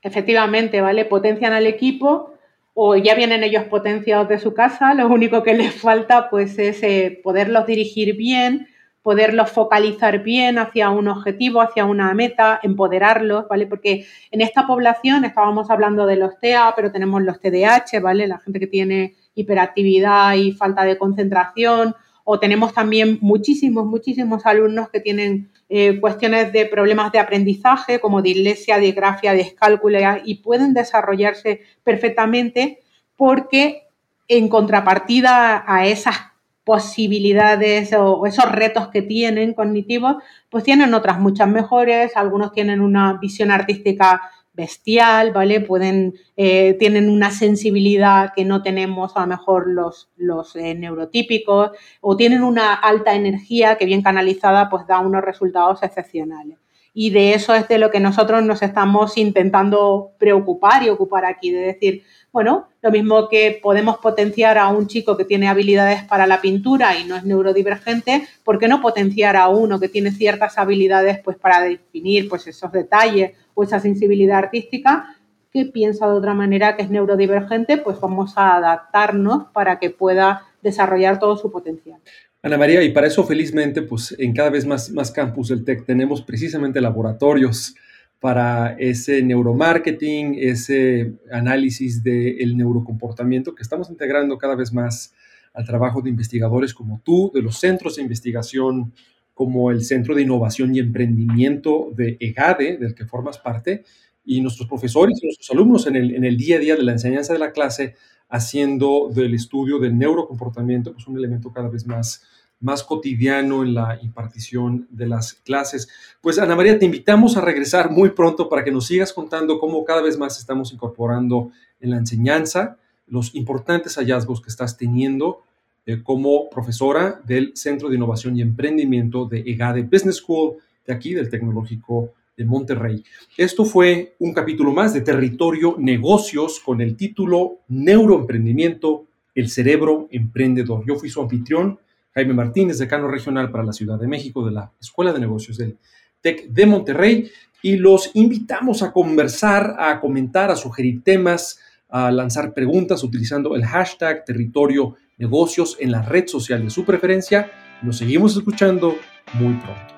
Efectivamente, 0.00 0.80
¿vale? 0.80 1.04
Potencian 1.04 1.52
al 1.52 1.66
equipo 1.66 2.34
o 2.72 2.94
ya 2.94 3.16
vienen 3.16 3.42
ellos 3.42 3.64
potenciados 3.64 4.28
de 4.28 4.38
su 4.38 4.54
casa, 4.54 4.94
lo 4.94 5.08
único 5.08 5.42
que 5.42 5.54
les 5.54 5.74
falta 5.74 6.30
pues 6.30 6.56
es 6.60 6.80
eh, 6.84 7.20
poderlos 7.24 7.66
dirigir 7.66 8.16
bien, 8.16 8.68
poderlos 9.02 9.50
focalizar 9.50 10.22
bien 10.22 10.58
hacia 10.58 10.90
un 10.90 11.08
objetivo, 11.08 11.60
hacia 11.60 11.84
una 11.84 12.14
meta, 12.14 12.60
empoderarlos, 12.62 13.48
¿vale? 13.48 13.66
Porque 13.66 14.06
en 14.30 14.40
esta 14.40 14.68
población 14.68 15.24
estábamos 15.24 15.68
hablando 15.70 16.06
de 16.06 16.16
los 16.16 16.38
TEA, 16.38 16.74
pero 16.76 16.92
tenemos 16.92 17.22
los 17.22 17.40
TDAH, 17.40 18.00
¿vale? 18.00 18.28
La 18.28 18.38
gente 18.38 18.60
que 18.60 18.68
tiene 18.68 19.16
hiperactividad 19.34 20.34
y 20.34 20.52
falta 20.52 20.84
de 20.84 20.96
concentración, 20.96 21.96
o 22.30 22.38
tenemos 22.38 22.74
también 22.74 23.16
muchísimos, 23.22 23.86
muchísimos 23.86 24.44
alumnos 24.44 24.90
que 24.90 25.00
tienen 25.00 25.50
eh, 25.70 25.98
cuestiones 25.98 26.52
de 26.52 26.66
problemas 26.66 27.10
de 27.10 27.20
aprendizaje 27.20 28.00
como 28.00 28.20
dislexia, 28.20 28.76
disgrafia, 28.76 29.32
descálculo 29.32 29.98
y 30.26 30.34
pueden 30.34 30.74
desarrollarse 30.74 31.62
perfectamente 31.82 32.80
porque 33.16 33.84
en 34.28 34.50
contrapartida 34.50 35.64
a 35.66 35.86
esas 35.86 36.16
posibilidades 36.64 37.94
o 37.94 38.26
esos 38.26 38.52
retos 38.52 38.88
que 38.88 39.00
tienen 39.00 39.54
cognitivos, 39.54 40.16
pues 40.50 40.64
tienen 40.64 40.92
otras 40.92 41.18
muchas 41.18 41.48
mejores, 41.48 42.14
algunos 42.14 42.52
tienen 42.52 42.82
una 42.82 43.14
visión 43.14 43.50
artística 43.50 44.20
bestial, 44.58 45.32
¿vale? 45.32 45.60
Pueden, 45.60 46.14
eh, 46.36 46.74
tienen 46.80 47.08
una 47.08 47.30
sensibilidad 47.30 48.32
que 48.34 48.44
no 48.44 48.60
tenemos 48.60 49.16
a 49.16 49.20
lo 49.20 49.28
mejor 49.28 49.68
los, 49.68 50.10
los 50.16 50.56
eh, 50.56 50.74
neurotípicos 50.74 51.70
o 52.00 52.16
tienen 52.16 52.42
una 52.42 52.74
alta 52.74 53.14
energía 53.14 53.78
que 53.78 53.86
bien 53.86 54.02
canalizada 54.02 54.68
pues 54.68 54.84
da 54.88 54.98
unos 54.98 55.22
resultados 55.22 55.82
excepcionales. 55.84 56.58
Y 56.92 57.10
de 57.10 57.34
eso 57.34 57.54
es 57.54 57.68
de 57.68 57.78
lo 57.78 57.92
que 57.92 58.00
nosotros 58.00 58.42
nos 58.42 58.60
estamos 58.60 59.16
intentando 59.16 60.10
preocupar 60.18 60.82
y 60.82 60.88
ocupar 60.88 61.24
aquí, 61.24 61.52
de 61.52 61.60
decir, 61.60 62.02
bueno, 62.38 62.68
lo 62.82 62.92
mismo 62.92 63.28
que 63.28 63.58
podemos 63.60 63.98
potenciar 63.98 64.58
a 64.58 64.68
un 64.68 64.86
chico 64.86 65.16
que 65.16 65.24
tiene 65.24 65.48
habilidades 65.48 66.04
para 66.04 66.24
la 66.24 66.40
pintura 66.40 66.96
y 66.96 67.04
no 67.04 67.16
es 67.16 67.24
neurodivergente, 67.24 68.28
¿por 68.44 68.60
qué 68.60 68.68
no 68.68 68.80
potenciar 68.80 69.34
a 69.34 69.48
uno 69.48 69.80
que 69.80 69.88
tiene 69.88 70.12
ciertas 70.12 70.56
habilidades 70.56 71.18
pues 71.24 71.36
para 71.36 71.60
definir 71.60 72.28
pues 72.28 72.46
esos 72.46 72.70
detalles 72.70 73.32
o 73.54 73.64
esa 73.64 73.80
sensibilidad 73.80 74.38
artística 74.38 75.16
que 75.52 75.64
piensa 75.64 76.06
de 76.06 76.12
otra 76.12 76.32
manera 76.32 76.76
que 76.76 76.82
es 76.82 76.90
neurodivergente, 76.90 77.76
pues 77.78 77.98
vamos 77.98 78.34
a 78.36 78.54
adaptarnos 78.54 79.46
para 79.52 79.80
que 79.80 79.90
pueda 79.90 80.42
desarrollar 80.62 81.18
todo 81.18 81.36
su 81.36 81.50
potencial. 81.50 81.98
Ana 82.40 82.56
María, 82.56 82.84
y 82.84 82.92
para 82.92 83.08
eso 83.08 83.24
felizmente, 83.24 83.82
pues 83.82 84.14
en 84.16 84.32
cada 84.32 84.50
vez 84.50 84.64
más, 84.64 84.90
más 84.90 85.10
campus 85.10 85.48
del 85.48 85.64
TEC 85.64 85.84
tenemos 85.84 86.22
precisamente 86.22 86.80
laboratorios 86.80 87.74
para 88.20 88.74
ese 88.78 89.22
neuromarketing, 89.22 90.34
ese 90.38 91.14
análisis 91.30 92.02
del 92.02 92.56
neurocomportamiento 92.56 93.54
que 93.54 93.62
estamos 93.62 93.90
integrando 93.90 94.38
cada 94.38 94.56
vez 94.56 94.72
más 94.72 95.14
al 95.54 95.64
trabajo 95.64 96.02
de 96.02 96.10
investigadores 96.10 96.74
como 96.74 97.00
tú, 97.04 97.30
de 97.32 97.42
los 97.42 97.58
centros 97.58 97.96
de 97.96 98.02
investigación 98.02 98.92
como 99.34 99.70
el 99.70 99.84
Centro 99.84 100.16
de 100.16 100.22
Innovación 100.22 100.74
y 100.74 100.80
Emprendimiento 100.80 101.92
de 101.94 102.16
EGADE, 102.18 102.76
del 102.76 102.94
que 102.94 103.06
formas 103.06 103.38
parte, 103.38 103.84
y 104.24 104.40
nuestros 104.40 104.68
profesores 104.68 105.18
y 105.22 105.26
nuestros 105.26 105.50
alumnos 105.52 105.86
en 105.86 105.96
el, 105.96 106.14
en 106.14 106.24
el 106.24 106.36
día 106.36 106.56
a 106.56 106.58
día 106.58 106.76
de 106.76 106.82
la 106.82 106.92
enseñanza 106.92 107.32
de 107.32 107.38
la 107.38 107.52
clase, 107.52 107.94
haciendo 108.28 109.10
del 109.14 109.34
estudio 109.34 109.78
del 109.78 109.96
neurocomportamiento 109.96 110.92
pues, 110.92 111.06
un 111.06 111.16
elemento 111.16 111.52
cada 111.52 111.68
vez 111.68 111.86
más, 111.86 112.24
más 112.60 112.82
cotidiano 112.82 113.62
en 113.62 113.74
la 113.74 113.98
impartición 114.02 114.86
de 114.90 115.06
las 115.06 115.34
clases. 115.34 115.88
Pues 116.20 116.38
Ana 116.38 116.56
María, 116.56 116.78
te 116.78 116.84
invitamos 116.84 117.36
a 117.36 117.40
regresar 117.40 117.90
muy 117.90 118.10
pronto 118.10 118.48
para 118.48 118.64
que 118.64 118.72
nos 118.72 118.86
sigas 118.86 119.12
contando 119.12 119.58
cómo 119.58 119.84
cada 119.84 120.02
vez 120.02 120.18
más 120.18 120.38
estamos 120.38 120.72
incorporando 120.72 121.50
en 121.80 121.90
la 121.90 121.98
enseñanza 121.98 122.76
los 123.06 123.34
importantes 123.34 123.96
hallazgos 123.96 124.40
que 124.40 124.50
estás 124.50 124.76
teniendo 124.76 125.42
eh, 125.86 126.02
como 126.02 126.50
profesora 126.50 127.20
del 127.24 127.52
Centro 127.54 127.88
de 127.88 127.96
Innovación 127.96 128.36
y 128.36 128.42
Emprendimiento 128.42 129.24
de 129.26 129.40
EGADE 129.40 129.84
Business 129.84 130.16
School, 130.16 130.56
de 130.86 130.92
aquí, 130.92 131.14
del 131.14 131.30
Tecnológico 131.30 132.12
de 132.36 132.44
Monterrey. 132.44 133.02
Esto 133.36 133.64
fue 133.64 134.14
un 134.18 134.32
capítulo 134.32 134.72
más 134.72 134.94
de 134.94 135.00
Territorio 135.00 135.76
Negocios 135.78 136.60
con 136.60 136.80
el 136.80 136.96
título 136.96 137.60
Neuroemprendimiento, 137.68 139.06
el 139.34 139.48
cerebro 139.48 140.08
emprendedor. 140.10 140.84
Yo 140.86 140.96
fui 140.96 141.08
su 141.08 141.20
anfitrión, 141.20 141.78
Jaime 142.14 142.34
Martínez, 142.34 142.78
decano 142.78 143.08
regional 143.08 143.50
para 143.50 143.64
la 143.64 143.72
Ciudad 143.72 143.98
de 143.98 144.08
México 144.08 144.44
de 144.44 144.52
la 144.52 144.72
Escuela 144.80 145.12
de 145.12 145.20
Negocios 145.20 145.56
del 145.58 145.78
TEC 146.20 146.48
de 146.48 146.66
Monterrey, 146.66 147.30
y 147.62 147.76
los 147.76 148.10
invitamos 148.14 148.82
a 148.82 148.92
conversar, 148.92 149.76
a 149.78 150.00
comentar, 150.00 150.50
a 150.50 150.56
sugerir 150.56 151.02
temas, 151.02 151.58
a 151.88 152.10
lanzar 152.10 152.54
preguntas 152.54 153.02
utilizando 153.02 153.56
el 153.56 153.64
hashtag 153.64 154.24
Territorio 154.24 154.96
negocios 155.16 155.76
en 155.80 155.90
la 155.90 156.02
red 156.02 156.26
social 156.28 156.62
de 156.62 156.70
su 156.70 156.84
preferencia. 156.84 157.50
Nos 157.82 157.98
seguimos 157.98 158.36
escuchando 158.36 158.96
muy 159.34 159.54
pronto. 159.54 159.97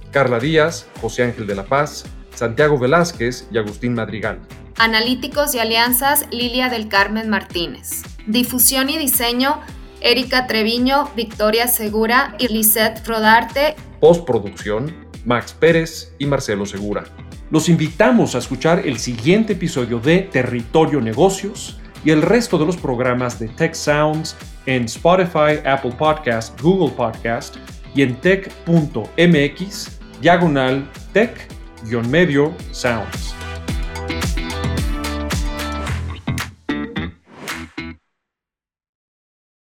Carla 0.11 0.39
Díaz, 0.39 0.87
José 1.01 1.23
Ángel 1.23 1.47
de 1.47 1.55
la 1.55 1.65
Paz, 1.65 2.05
Santiago 2.35 2.77
Velázquez 2.77 3.47
y 3.51 3.57
Agustín 3.57 3.93
Madrigal. 3.93 4.39
Analíticos 4.77 5.55
y 5.55 5.59
alianzas, 5.59 6.25
Lilia 6.31 6.69
del 6.69 6.87
Carmen 6.87 7.29
Martínez. 7.29 8.03
Difusión 8.27 8.89
y 8.89 8.97
diseño, 8.97 9.61
Erika 10.01 10.47
Treviño, 10.47 11.09
Victoria 11.15 11.67
Segura 11.67 12.35
y 12.39 12.47
Lisette 12.47 13.05
Rodarte. 13.05 13.75
Postproducción, 13.99 15.07
Max 15.25 15.55
Pérez 15.57 16.13
y 16.17 16.25
Marcelo 16.25 16.65
Segura. 16.65 17.03
Los 17.51 17.69
invitamos 17.69 18.33
a 18.33 18.39
escuchar 18.39 18.87
el 18.87 18.97
siguiente 18.97 19.53
episodio 19.53 19.99
de 19.99 20.19
Territorio 20.19 21.01
Negocios 21.01 21.79
y 22.03 22.11
el 22.11 22.21
resto 22.21 22.57
de 22.57 22.65
los 22.65 22.77
programas 22.77 23.39
de 23.39 23.49
Tech 23.49 23.75
Sounds 23.75 24.35
en 24.65 24.85
Spotify, 24.85 25.59
Apple 25.65 25.93
Podcast, 25.97 26.59
Google 26.61 26.91
Podcast 26.95 27.57
y 27.93 28.01
en 28.01 28.15
tech.mx 28.15 30.00
diagonal 30.21 30.83
tech-medio 31.13 32.53
sound. 32.71 33.40